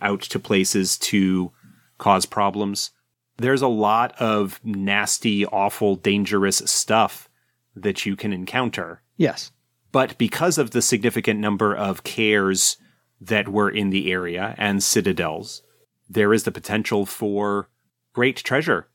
out 0.00 0.20
to 0.20 0.38
places 0.38 0.96
to 0.96 1.50
cause 1.98 2.26
problems. 2.26 2.92
There's 3.38 3.60
a 3.60 3.66
lot 3.66 4.14
of 4.20 4.60
nasty, 4.62 5.44
awful, 5.46 5.96
dangerous 5.96 6.58
stuff 6.58 7.28
that 7.74 8.06
you 8.06 8.14
can 8.14 8.32
encounter. 8.32 9.02
Yes. 9.16 9.50
But 9.90 10.16
because 10.16 10.58
of 10.58 10.70
the 10.70 10.80
significant 10.80 11.40
number 11.40 11.74
of 11.74 12.04
cares 12.04 12.76
that 13.20 13.48
were 13.48 13.68
in 13.68 13.90
the 13.90 14.12
area 14.12 14.54
and 14.56 14.80
citadels, 14.80 15.60
there 16.08 16.32
is 16.32 16.44
the 16.44 16.52
potential 16.52 17.04
for 17.04 17.68
great 18.12 18.36
treasure 18.36 18.86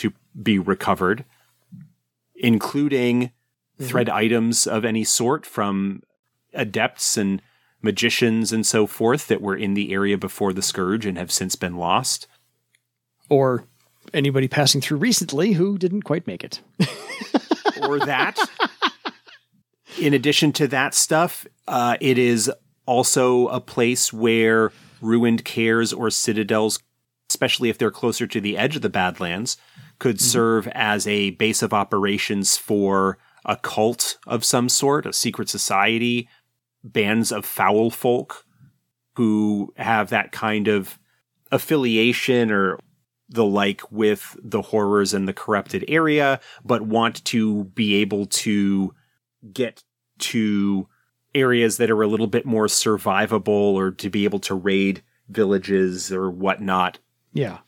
to 0.00 0.12
be 0.40 0.58
recovered, 0.58 1.24
including 2.34 3.32
thread 3.80 4.08
items 4.08 4.66
of 4.66 4.84
any 4.84 5.04
sort 5.04 5.46
from 5.46 6.02
adepts 6.52 7.16
and 7.16 7.40
magicians 7.82 8.52
and 8.52 8.66
so 8.66 8.86
forth 8.86 9.28
that 9.28 9.40
were 9.40 9.56
in 9.56 9.74
the 9.74 9.92
area 9.92 10.18
before 10.18 10.52
the 10.52 10.62
scourge 10.62 11.06
and 11.06 11.16
have 11.16 11.30
since 11.30 11.56
been 11.56 11.76
lost. 11.76 12.26
Or 13.28 13.64
anybody 14.12 14.48
passing 14.48 14.80
through 14.80 14.98
recently 14.98 15.52
who 15.52 15.78
didn't 15.78 16.02
quite 16.02 16.26
make 16.26 16.44
it. 16.44 16.60
or 17.82 17.98
that. 18.00 18.38
In 19.98 20.14
addition 20.14 20.52
to 20.52 20.68
that 20.68 20.94
stuff, 20.94 21.46
uh, 21.66 21.96
it 22.00 22.18
is 22.18 22.50
also 22.86 23.48
a 23.48 23.60
place 23.60 24.12
where 24.12 24.72
ruined 25.00 25.44
cares 25.44 25.92
or 25.92 26.10
citadels, 26.10 26.80
especially 27.30 27.70
if 27.70 27.78
they're 27.78 27.90
closer 27.90 28.26
to 28.26 28.40
the 28.40 28.58
edge 28.58 28.76
of 28.76 28.82
the 28.82 28.90
Badlands, 28.90 29.56
could 30.00 30.16
mm-hmm. 30.16 30.24
serve 30.24 30.66
as 30.68 31.06
a 31.06 31.30
base 31.30 31.62
of 31.62 31.72
operations 31.72 32.56
for 32.56 33.18
a 33.44 33.56
cult 33.56 34.18
of 34.26 34.44
some 34.44 34.68
sort, 34.68 35.06
a 35.06 35.12
secret 35.12 35.48
society, 35.48 36.28
bands 36.82 37.30
of 37.30 37.44
foul 37.44 37.90
folk 37.90 38.44
who 39.14 39.72
have 39.76 40.10
that 40.10 40.32
kind 40.32 40.66
of 40.66 40.98
affiliation 41.52 42.50
or 42.50 42.78
the 43.28 43.44
like 43.44 43.92
with 43.92 44.36
the 44.42 44.62
horrors 44.62 45.14
and 45.14 45.28
the 45.28 45.32
corrupted 45.32 45.84
area, 45.86 46.40
but 46.64 46.82
want 46.82 47.24
to 47.24 47.64
be 47.64 47.96
able 47.96 48.26
to 48.26 48.92
get 49.52 49.84
to 50.18 50.88
areas 51.34 51.76
that 51.76 51.90
are 51.90 52.02
a 52.02 52.08
little 52.08 52.26
bit 52.26 52.44
more 52.44 52.66
survivable 52.66 53.74
or 53.74 53.92
to 53.92 54.10
be 54.10 54.24
able 54.24 54.40
to 54.40 54.54
raid 54.54 55.02
villages 55.28 56.12
or 56.12 56.28
whatnot, 56.30 56.98
Yeah. 57.32 57.58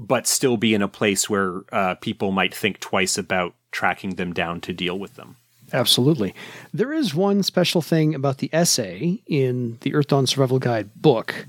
But 0.00 0.28
still 0.28 0.56
be 0.56 0.74
in 0.74 0.82
a 0.82 0.88
place 0.88 1.28
where 1.28 1.62
uh, 1.72 1.96
people 1.96 2.30
might 2.30 2.54
think 2.54 2.78
twice 2.78 3.18
about 3.18 3.54
tracking 3.72 4.14
them 4.14 4.32
down 4.32 4.60
to 4.62 4.72
deal 4.72 4.98
with 4.98 5.16
them. 5.16 5.36
Absolutely. 5.72 6.34
There 6.72 6.92
is 6.92 7.14
one 7.14 7.42
special 7.42 7.82
thing 7.82 8.14
about 8.14 8.38
the 8.38 8.48
essay 8.52 9.20
in 9.26 9.78
the 9.80 9.92
Earthdawn 9.92 10.26
Survival 10.26 10.58
Guide 10.58 10.94
book 10.94 11.46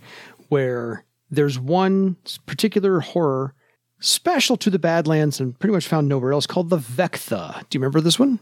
where 0.49 1.05
there's 1.29 1.59
one 1.59 2.17
particular 2.45 2.99
horror 2.99 3.53
special 3.99 4.57
to 4.57 4.69
the 4.69 4.79
Badlands 4.79 5.39
and 5.39 5.57
pretty 5.59 5.73
much 5.73 5.87
found 5.87 6.07
nowhere 6.07 6.33
else 6.33 6.47
called 6.47 6.69
the 6.69 6.77
Vektha. 6.77 7.63
Do 7.69 7.77
you 7.77 7.81
remember 7.81 8.01
this 8.01 8.19
one? 8.19 8.39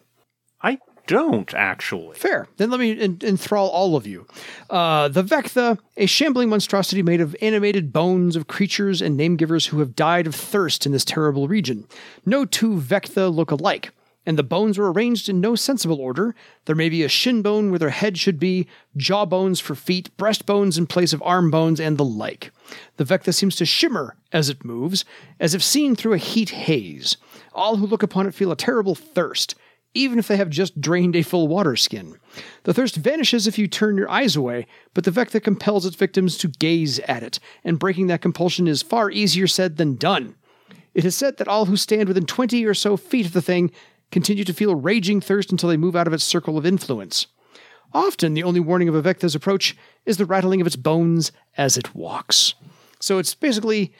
I 0.61 0.79
don't 1.07 1.53
actually. 1.53 2.15
Fair. 2.15 2.47
Then 2.57 2.69
let 2.69 2.79
me 2.79 2.99
en- 2.99 3.19
enthrall 3.23 3.69
all 3.69 3.95
of 3.95 4.05
you. 4.05 4.27
Uh, 4.69 5.07
the 5.07 5.23
Vektha, 5.23 5.79
a 5.95 6.05
shambling 6.05 6.49
monstrosity 6.49 7.01
made 7.01 7.21
of 7.21 7.35
animated 7.41 7.91
bones 7.91 8.35
of 8.35 8.47
creatures 8.47 9.01
and 9.01 9.17
name 9.17 9.37
givers 9.37 9.67
who 9.67 9.79
have 9.79 9.95
died 9.95 10.27
of 10.27 10.35
thirst 10.35 10.85
in 10.85 10.91
this 10.91 11.05
terrible 11.05 11.47
region. 11.47 11.87
No 12.25 12.45
two 12.45 12.75
Vektha 12.79 13.33
look 13.33 13.49
alike, 13.49 13.91
and 14.25 14.37
the 14.37 14.43
bones 14.43 14.77
are 14.77 14.87
arranged 14.87 15.29
in 15.29 15.39
no 15.39 15.55
sensible 15.55 16.01
order. 16.01 16.35
There 16.65 16.75
may 16.75 16.89
be 16.89 17.01
a 17.03 17.07
shin 17.07 17.41
bone 17.41 17.69
where 17.69 17.79
their 17.79 17.89
head 17.89 18.17
should 18.17 18.39
be, 18.39 18.67
jaw 18.97 19.25
bones 19.25 19.61
for 19.61 19.73
feet, 19.73 20.15
breast 20.17 20.45
bones 20.45 20.77
in 20.77 20.85
place 20.85 21.13
of 21.13 21.23
arm 21.23 21.49
bones, 21.49 21.79
and 21.79 21.97
the 21.97 22.05
like. 22.05 22.51
The 22.97 23.05
Vektha 23.05 23.33
seems 23.33 23.55
to 23.55 23.65
shimmer 23.65 24.17
as 24.33 24.49
it 24.49 24.65
moves, 24.65 25.05
as 25.39 25.53
if 25.53 25.63
seen 25.63 25.95
through 25.95 26.13
a 26.13 26.17
heat 26.17 26.49
haze. 26.49 27.15
All 27.53 27.77
who 27.77 27.87
look 27.87 28.03
upon 28.03 28.27
it 28.27 28.33
feel 28.33 28.51
a 28.51 28.57
terrible 28.57 28.93
thirst 28.93 29.55
even 29.97 30.19
if 30.19 30.27
they 30.27 30.37
have 30.37 30.49
just 30.49 30.79
drained 30.79 31.15
a 31.15 31.23
full 31.23 31.47
water 31.47 31.75
skin. 31.75 32.17
The 32.63 32.73
thirst 32.73 32.95
vanishes 32.95 33.47
if 33.47 33.57
you 33.57 33.67
turn 33.67 33.97
your 33.97 34.09
eyes 34.09 34.35
away, 34.35 34.67
but 34.93 35.03
the 35.03 35.11
Vektha 35.11 35.43
compels 35.43 35.85
its 35.85 35.95
victims 35.95 36.37
to 36.37 36.47
gaze 36.47 36.99
at 36.99 37.23
it, 37.23 37.39
and 37.63 37.79
breaking 37.79 38.07
that 38.07 38.21
compulsion 38.21 38.67
is 38.67 38.81
far 38.81 39.09
easier 39.09 39.47
said 39.47 39.77
than 39.77 39.95
done. 39.95 40.35
It 40.93 41.05
is 41.05 41.15
said 41.15 41.37
that 41.37 41.47
all 41.47 41.65
who 41.65 41.77
stand 41.77 42.07
within 42.07 42.25
20 42.25 42.65
or 42.65 42.73
so 42.73 42.97
feet 42.97 43.25
of 43.25 43.33
the 43.33 43.41
thing 43.41 43.71
continue 44.11 44.43
to 44.43 44.53
feel 44.53 44.75
raging 44.75 45.21
thirst 45.21 45.51
until 45.51 45.69
they 45.69 45.77
move 45.77 45.95
out 45.95 46.07
of 46.07 46.13
its 46.13 46.23
circle 46.23 46.57
of 46.57 46.65
influence. 46.65 47.27
Often, 47.93 48.33
the 48.33 48.43
only 48.43 48.59
warning 48.59 48.89
of 48.89 48.95
a 48.95 49.01
Vektha's 49.01 49.35
approach 49.35 49.75
is 50.05 50.17
the 50.17 50.25
rattling 50.25 50.61
of 50.61 50.67
its 50.67 50.75
bones 50.75 51.31
as 51.57 51.77
it 51.77 51.95
walks. 51.95 52.53
So 52.99 53.17
it's 53.17 53.35
basically 53.35 53.93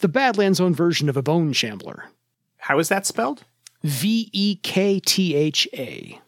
the 0.00 0.08
Badlands' 0.08 0.60
own 0.60 0.74
version 0.74 1.08
of 1.08 1.16
a 1.16 1.22
bone 1.22 1.52
shambler. 1.52 2.10
How 2.58 2.78
is 2.78 2.88
that 2.88 3.06
spelled? 3.06 3.44
V 3.82 4.30
E 4.32 4.56
K 4.62 5.00
T 5.00 5.34
H 5.34 5.68
A. 5.74 6.18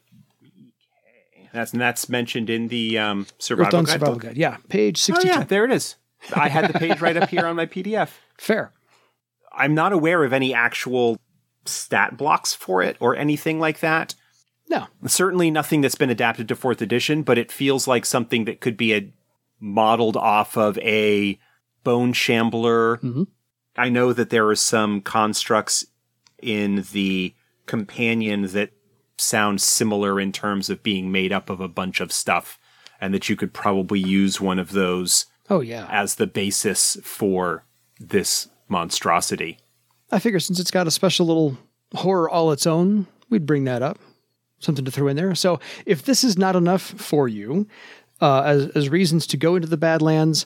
That's 1.53 1.71
and 1.71 1.81
that's 1.81 2.09
mentioned 2.09 2.49
in 2.49 2.67
the 2.67 2.97
um, 2.99 3.27
survival 3.39 3.83
guide. 3.83 3.93
Survival? 3.93 4.15
Guide. 4.15 4.37
Yeah, 4.37 4.57
page 4.67 4.99
Oh 5.09 5.15
62. 5.15 5.27
yeah, 5.27 5.43
there 5.45 5.63
it 5.63 5.71
is. 5.71 5.95
I 6.35 6.49
had 6.49 6.67
the 6.73 6.77
page 6.77 6.99
right 6.99 7.15
up 7.15 7.29
here 7.29 7.45
on 7.45 7.55
my 7.55 7.65
PDF. 7.65 8.09
Fair. 8.37 8.73
I'm 9.53 9.73
not 9.73 9.93
aware 9.93 10.23
of 10.25 10.33
any 10.33 10.53
actual 10.53 11.17
stat 11.65 12.17
blocks 12.17 12.53
for 12.53 12.81
it 12.83 12.97
or 12.99 13.15
anything 13.15 13.59
like 13.59 13.79
that. 13.79 14.15
No. 14.69 14.87
Certainly 15.07 15.51
nothing 15.51 15.79
that's 15.81 15.95
been 15.95 16.09
adapted 16.09 16.47
to 16.49 16.55
fourth 16.55 16.81
edition, 16.81 17.21
but 17.23 17.37
it 17.37 17.51
feels 17.51 17.87
like 17.87 18.05
something 18.05 18.45
that 18.45 18.59
could 18.59 18.75
be 18.75 18.93
a, 18.93 19.13
modeled 19.59 20.17
off 20.17 20.57
of 20.57 20.77
a 20.79 21.39
bone 21.85 22.11
shambler. 22.11 22.97
Mhm. 22.97 23.27
I 23.77 23.87
know 23.89 24.11
that 24.11 24.29
there 24.29 24.47
are 24.49 24.55
some 24.55 24.99
constructs 25.01 25.85
in 26.41 26.83
the 26.91 27.33
companion 27.65 28.43
that 28.53 28.71
sound 29.17 29.61
similar 29.61 30.19
in 30.19 30.31
terms 30.31 30.69
of 30.69 30.83
being 30.83 31.11
made 31.11 31.31
up 31.31 31.49
of 31.49 31.59
a 31.61 31.67
bunch 31.67 31.99
of 32.01 32.11
stuff, 32.11 32.59
and 32.99 33.13
that 33.13 33.29
you 33.29 33.35
could 33.35 33.53
probably 33.53 33.99
use 33.99 34.41
one 34.41 34.59
of 34.59 34.71
those 34.71 35.25
Oh, 35.49 35.61
yeah. 35.61 35.87
as 35.89 36.15
the 36.15 36.27
basis 36.27 36.97
for 37.03 37.63
this 37.99 38.47
monstrosity. 38.67 39.59
I 40.11 40.19
figure 40.19 40.39
since 40.39 40.59
it's 40.59 40.71
got 40.71 40.87
a 40.87 40.91
special 40.91 41.25
little 41.25 41.57
horror 41.93 42.29
all 42.29 42.51
its 42.51 42.67
own, 42.67 43.07
we'd 43.29 43.45
bring 43.45 43.63
that 43.65 43.81
up. 43.81 43.99
Something 44.59 44.85
to 44.85 44.91
throw 44.91 45.07
in 45.07 45.15
there. 45.17 45.35
So 45.35 45.59
if 45.85 46.03
this 46.03 46.23
is 46.23 46.37
not 46.37 46.55
enough 46.55 46.81
for 46.81 47.27
you 47.27 47.67
uh, 48.21 48.41
as, 48.41 48.67
as 48.69 48.89
reasons 48.89 49.27
to 49.27 49.37
go 49.37 49.55
into 49.55 49.67
the 49.67 49.77
Badlands, 49.77 50.45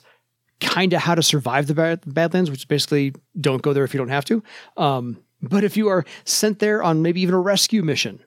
kind 0.60 0.92
of 0.92 1.00
how 1.00 1.14
to 1.14 1.22
survive 1.22 1.66
the 1.68 1.74
bad, 1.74 2.00
Badlands, 2.06 2.50
which 2.50 2.60
is 2.60 2.64
basically 2.66 3.14
don't 3.40 3.62
go 3.62 3.72
there 3.72 3.84
if 3.84 3.94
you 3.94 3.98
don't 3.98 4.08
have 4.08 4.24
to. 4.26 4.42
Um, 4.76 5.18
but 5.42 5.64
if 5.64 5.76
you 5.76 5.88
are 5.88 6.04
sent 6.24 6.58
there 6.58 6.82
on 6.82 7.02
maybe 7.02 7.20
even 7.20 7.34
a 7.34 7.40
rescue 7.40 7.82
mission, 7.82 8.20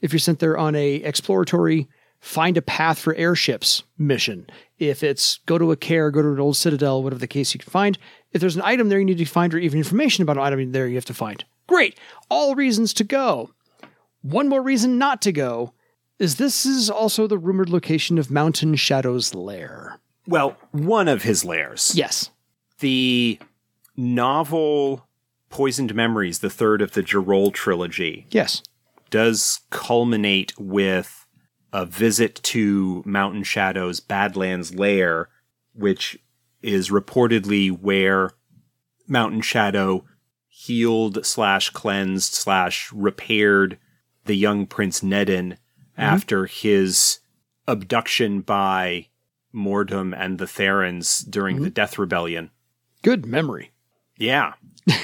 if 0.00 0.12
you're 0.12 0.20
sent 0.20 0.38
there 0.38 0.56
on 0.56 0.74
a 0.74 0.96
exploratory 0.96 1.88
find 2.20 2.56
a 2.56 2.62
path 2.62 2.98
for 2.98 3.14
airships 3.14 3.82
mission, 3.96 4.48
if 4.78 5.02
it's 5.02 5.38
go 5.46 5.58
to 5.58 5.72
a 5.72 5.76
care, 5.76 6.10
go 6.10 6.22
to 6.22 6.32
an 6.32 6.40
old 6.40 6.56
citadel, 6.56 7.02
whatever 7.02 7.20
the 7.20 7.26
case 7.26 7.54
you 7.54 7.60
can 7.60 7.70
find, 7.70 7.98
if 8.32 8.40
there's 8.40 8.56
an 8.56 8.62
item 8.62 8.88
there 8.88 8.98
you 8.98 9.04
need 9.04 9.18
to 9.18 9.24
find 9.24 9.54
or 9.54 9.58
even 9.58 9.78
information 9.78 10.22
about 10.22 10.36
an 10.36 10.42
item 10.42 10.72
there 10.72 10.88
you 10.88 10.96
have 10.96 11.04
to 11.04 11.14
find. 11.14 11.44
Great. 11.66 11.98
All 12.28 12.54
reasons 12.54 12.92
to 12.94 13.04
go. 13.04 13.50
One 14.22 14.48
more 14.48 14.62
reason 14.62 14.98
not 14.98 15.22
to 15.22 15.32
go 15.32 15.74
is 16.18 16.36
this 16.36 16.66
is 16.66 16.90
also 16.90 17.26
the 17.26 17.38
rumored 17.38 17.70
location 17.70 18.18
of 18.18 18.30
Mountain 18.30 18.74
Shadow's 18.74 19.34
lair. 19.34 20.00
Well, 20.26 20.56
one 20.72 21.08
of 21.08 21.22
his 21.22 21.44
lairs. 21.44 21.92
Yes. 21.94 22.30
The 22.80 23.38
novel 23.96 25.07
Poisoned 25.50 25.94
Memories, 25.94 26.40
the 26.40 26.50
third 26.50 26.82
of 26.82 26.92
the 26.92 27.02
Gerol 27.02 27.52
trilogy, 27.52 28.26
Yes. 28.30 28.62
does 29.10 29.60
culminate 29.70 30.52
with 30.58 31.26
a 31.72 31.84
visit 31.84 32.36
to 32.42 33.02
Mountain 33.04 33.44
Shadow's 33.44 34.00
Badlands 34.00 34.74
lair, 34.74 35.28
which 35.74 36.18
is 36.62 36.90
reportedly 36.90 37.70
where 37.70 38.32
Mountain 39.06 39.42
Shadow 39.42 40.04
healed 40.48 41.24
slash 41.24 41.70
cleansed 41.70 42.34
slash 42.34 42.90
repaired 42.92 43.78
the 44.24 44.34
young 44.34 44.66
Prince 44.66 45.02
Neden 45.02 45.52
mm-hmm. 45.52 45.56
after 46.00 46.46
his 46.46 47.20
abduction 47.66 48.40
by 48.40 49.06
Mordum 49.54 50.14
and 50.16 50.38
the 50.38 50.46
Therans 50.46 51.20
during 51.20 51.56
mm-hmm. 51.56 51.64
the 51.64 51.70
Death 51.70 51.98
Rebellion. 51.98 52.50
Good 53.02 53.24
memory. 53.24 53.72
Yeah. 54.16 54.54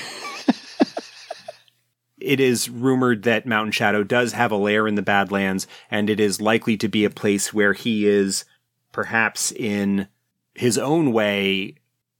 it 2.24 2.40
is 2.40 2.68
rumored 2.68 3.22
that 3.22 3.46
Mountain 3.46 3.72
Shadow 3.72 4.02
does 4.02 4.32
have 4.32 4.50
a 4.50 4.56
lair 4.56 4.88
in 4.88 4.94
the 4.94 5.02
Badlands, 5.02 5.66
and 5.90 6.08
it 6.08 6.18
is 6.18 6.40
likely 6.40 6.76
to 6.78 6.88
be 6.88 7.04
a 7.04 7.10
place 7.10 7.52
where 7.52 7.72
he 7.72 8.06
is, 8.06 8.44
perhaps 8.92 9.52
in 9.52 10.08
his 10.54 10.78
own 10.78 11.12
way, 11.12 11.76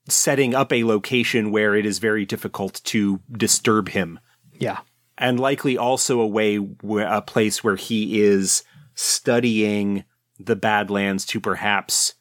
setting 0.09 0.55
up 0.55 0.73
a 0.73 0.85
location 0.85 1.51
where 1.51 1.75
it 1.75 1.87
is 1.87 1.99
very 1.99 2.27
difficult 2.27 2.81
to 2.85 3.21
disturb 3.33 3.89
him. 3.89 4.21
Yeah. 4.53 4.81
And 5.17 5.41
likely 5.41 5.79
also 5.79 6.21
a 6.21 6.27
way, 6.27 6.57
where, 6.57 7.07
a 7.07 7.23
place 7.23 7.63
where 7.63 7.77
he 7.77 8.21
is 8.21 8.65
studying 8.95 10.05
the 10.39 10.57
Badlands 10.57 11.25
to 11.27 11.41
perhaps 11.41 12.15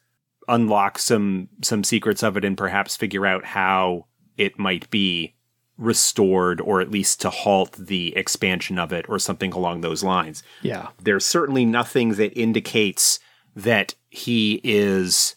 unlock 0.46 0.98
some 0.98 1.48
some 1.62 1.82
secrets 1.82 2.22
of 2.22 2.36
it 2.36 2.44
and 2.44 2.56
perhaps 2.56 2.96
figure 2.96 3.24
out 3.24 3.44
how 3.46 4.06
it 4.36 4.58
might 4.58 4.90
be 4.90 5.34
restored 5.76 6.60
or 6.60 6.80
at 6.80 6.90
least 6.90 7.20
to 7.20 7.30
halt 7.30 7.72
the 7.72 8.16
expansion 8.16 8.78
of 8.78 8.92
it 8.92 9.06
or 9.08 9.18
something 9.18 9.52
along 9.52 9.80
those 9.80 10.04
lines. 10.04 10.42
Yeah. 10.62 10.88
There's 11.02 11.24
certainly 11.24 11.64
nothing 11.64 12.10
that 12.14 12.38
indicates 12.38 13.18
that 13.56 13.94
he 14.08 14.60
is 14.62 15.36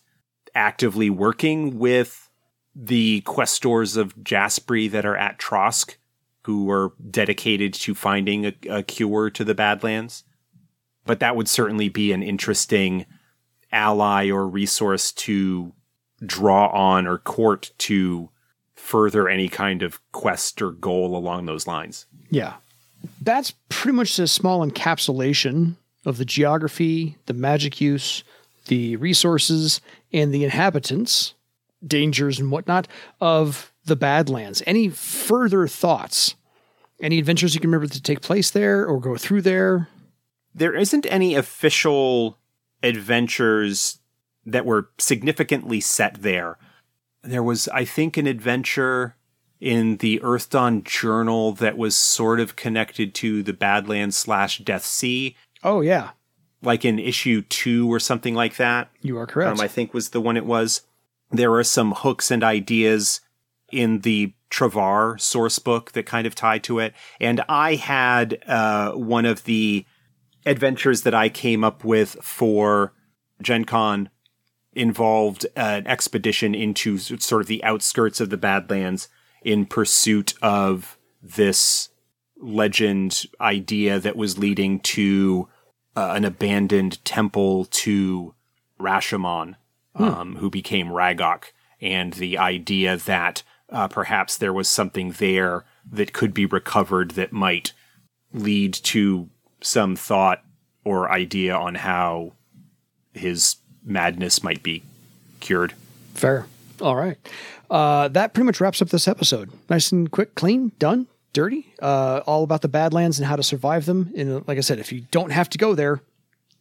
actively 0.53 1.09
working 1.09 1.79
with 1.79 2.29
the 2.75 3.21
questors 3.21 3.97
of 3.97 4.15
Jaspree 4.23 4.91
that 4.91 5.05
are 5.05 5.17
at 5.17 5.39
Trosk, 5.39 5.95
who 6.43 6.69
are 6.69 6.93
dedicated 7.09 7.73
to 7.73 7.95
finding 7.95 8.45
a, 8.45 8.53
a 8.69 8.83
cure 8.83 9.29
to 9.31 9.43
the 9.43 9.55
Badlands. 9.55 10.23
But 11.05 11.19
that 11.19 11.35
would 11.35 11.49
certainly 11.49 11.89
be 11.89 12.11
an 12.11 12.21
interesting 12.21 13.05
ally 13.71 14.29
or 14.29 14.47
resource 14.47 15.11
to 15.11 15.73
draw 16.25 16.67
on 16.67 17.07
or 17.07 17.17
court 17.17 17.71
to 17.79 18.29
further 18.87 19.27
any 19.27 19.49
kind 19.49 19.83
of 19.83 19.99
quest 20.13 20.61
or 20.61 20.71
goal 20.71 21.17
along 21.17 21.45
those 21.45 21.67
lines. 21.67 22.05
Yeah. 22.29 22.53
That's 23.21 23.53
pretty 23.67 23.97
much 23.97 24.17
a 24.17 24.27
small 24.27 24.65
encapsulation 24.65 25.75
of 26.05 26.17
the 26.17 26.23
geography, 26.23 27.17
the 27.25 27.33
magic 27.33 27.81
use, 27.81 28.23
the 28.67 28.95
resources, 28.95 29.81
and 30.13 30.33
the 30.33 30.45
inhabitants, 30.45 31.33
dangers 31.85 32.39
and 32.39 32.49
whatnot 32.49 32.87
of 33.19 33.73
the 33.83 33.97
Badlands. 33.97 34.63
Any 34.65 34.87
further 34.87 35.67
thoughts? 35.67 36.35
Any 37.01 37.19
adventures 37.19 37.53
you 37.53 37.59
can 37.59 37.69
remember 37.69 37.93
to 37.93 38.01
take 38.01 38.21
place 38.21 38.51
there 38.51 38.85
or 38.85 39.01
go 39.01 39.17
through 39.17 39.41
there? 39.41 39.89
There 40.55 40.73
isn't 40.73 41.05
any 41.09 41.35
official 41.35 42.37
adventures 42.81 43.99
that 44.45 44.65
were 44.65 44.89
significantly 44.97 45.81
set 45.81 46.21
there. 46.21 46.57
There 47.27 47.43
was, 47.43 47.67
I 47.69 47.85
think, 47.85 48.17
an 48.17 48.27
adventure 48.27 49.15
in 49.59 49.97
the 49.97 50.19
Earthdawn 50.23 50.83
Journal 50.83 51.51
that 51.53 51.77
was 51.77 51.95
sort 51.95 52.39
of 52.39 52.55
connected 52.55 53.13
to 53.15 53.41
the 53.43 53.53
Badlands 53.53 54.15
slash 54.15 54.59
Death 54.59 54.85
Sea, 54.85 55.35
Oh, 55.63 55.81
yeah. 55.81 56.11
like 56.61 56.85
in 56.85 56.99
issue 56.99 57.41
two 57.41 57.91
or 57.91 57.99
something 57.99 58.35
like 58.35 58.57
that. 58.57 58.89
You 59.01 59.17
are 59.17 59.25
correct. 59.27 59.51
um, 59.59 59.61
I 59.61 59.67
think 59.67 59.93
was 59.93 60.09
the 60.09 60.21
one 60.21 60.37
it 60.37 60.45
was. 60.45 60.81
There 61.31 61.53
are 61.55 61.63
some 61.63 61.91
hooks 61.93 62.29
and 62.31 62.43
ideas 62.43 63.19
in 63.71 63.99
the 64.01 64.33
Travar 64.49 65.19
source 65.19 65.59
book 65.59 65.91
that 65.93 66.05
kind 66.05 66.25
of 66.27 66.35
tie 66.35 66.59
to 66.59 66.79
it. 66.79 66.93
And 67.19 67.43
I 67.49 67.75
had 67.75 68.37
uh, 68.47 68.91
one 68.93 69.25
of 69.25 69.43
the 69.43 69.85
adventures 70.45 71.01
that 71.01 71.13
I 71.13 71.27
came 71.29 71.63
up 71.63 71.83
with 71.83 72.15
for 72.21 72.93
Gen 73.41 73.65
Con 73.65 74.09
involved 74.77 75.45
an 75.55 75.85
expedition 75.87 76.53
into 76.55 76.97
sort 76.97 77.41
of 77.41 77.47
the 77.47 77.63
outskirts 77.63 78.21
of 78.21 78.29
the 78.29 78.37
Badlands 78.37 79.07
in 79.41 79.65
pursuit 79.65 80.33
of 80.41 80.97
this 81.21 81.89
legend 82.39 83.25
idea 83.41 83.99
that 83.99 84.15
was 84.15 84.37
leading 84.37 84.79
to 84.79 85.47
uh, 85.95 86.13
an 86.15 86.23
abandoned 86.23 87.03
temple 87.03 87.65
to 87.65 88.35
Rashomon, 88.79 89.55
um, 89.95 90.35
who 90.35 90.49
became 90.49 90.87
Raggok, 90.87 91.45
and 91.81 92.13
the 92.13 92.37
idea 92.37 92.97
that 92.97 93.43
uh, 93.69 93.87
perhaps 93.87 94.37
there 94.37 94.53
was 94.53 94.69
something 94.69 95.11
there 95.13 95.65
that 95.89 96.13
could 96.13 96.33
be 96.33 96.45
recovered 96.45 97.11
that 97.11 97.31
might 97.31 97.73
lead 98.31 98.73
to 98.73 99.29
some 99.61 99.95
thought 99.95 100.43
or 100.83 101.11
idea 101.11 101.55
on 101.55 101.75
how 101.75 102.33
his 103.13 103.57
madness 103.87 104.43
might 104.43 104.61
be 104.61 104.83
cured. 105.39 105.73
Fair. 106.13 106.45
All 106.81 106.95
right. 106.95 107.17
Uh, 107.69 108.07
that 108.09 108.33
pretty 108.33 108.45
much 108.45 108.61
wraps 108.61 108.81
up 108.81 108.89
this 108.89 109.07
episode. 109.07 109.51
Nice 109.69 109.91
and 109.91 110.09
quick, 110.11 110.35
clean, 110.35 110.71
done, 110.79 111.07
dirty. 111.33 111.73
Uh, 111.81 112.21
all 112.25 112.43
about 112.43 112.61
the 112.61 112.67
Badlands 112.67 113.19
and 113.19 113.27
how 113.27 113.35
to 113.35 113.43
survive 113.43 113.85
them. 113.85 114.11
And 114.15 114.47
like 114.47 114.57
I 114.57 114.61
said, 114.61 114.79
if 114.79 114.91
you 114.91 115.01
don't 115.11 115.31
have 115.31 115.49
to 115.49 115.57
go 115.57 115.75
there, 115.75 116.01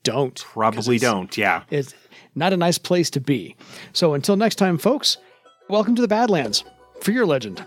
don't. 0.02 0.36
Probably 0.36 0.98
don't. 0.98 1.36
Yeah. 1.36 1.62
It's 1.70 1.94
not 2.34 2.52
a 2.52 2.56
nice 2.56 2.78
place 2.78 3.10
to 3.10 3.20
be. 3.20 3.56
So 3.92 4.14
until 4.14 4.36
next 4.36 4.56
time, 4.56 4.78
folks, 4.78 5.18
welcome 5.68 5.94
to 5.96 6.02
the 6.02 6.08
Badlands 6.08 6.64
for 7.00 7.10
your 7.10 7.26
legend. 7.26 7.64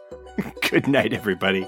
Good 0.70 0.88
night, 0.88 1.12
everybody. 1.12 1.66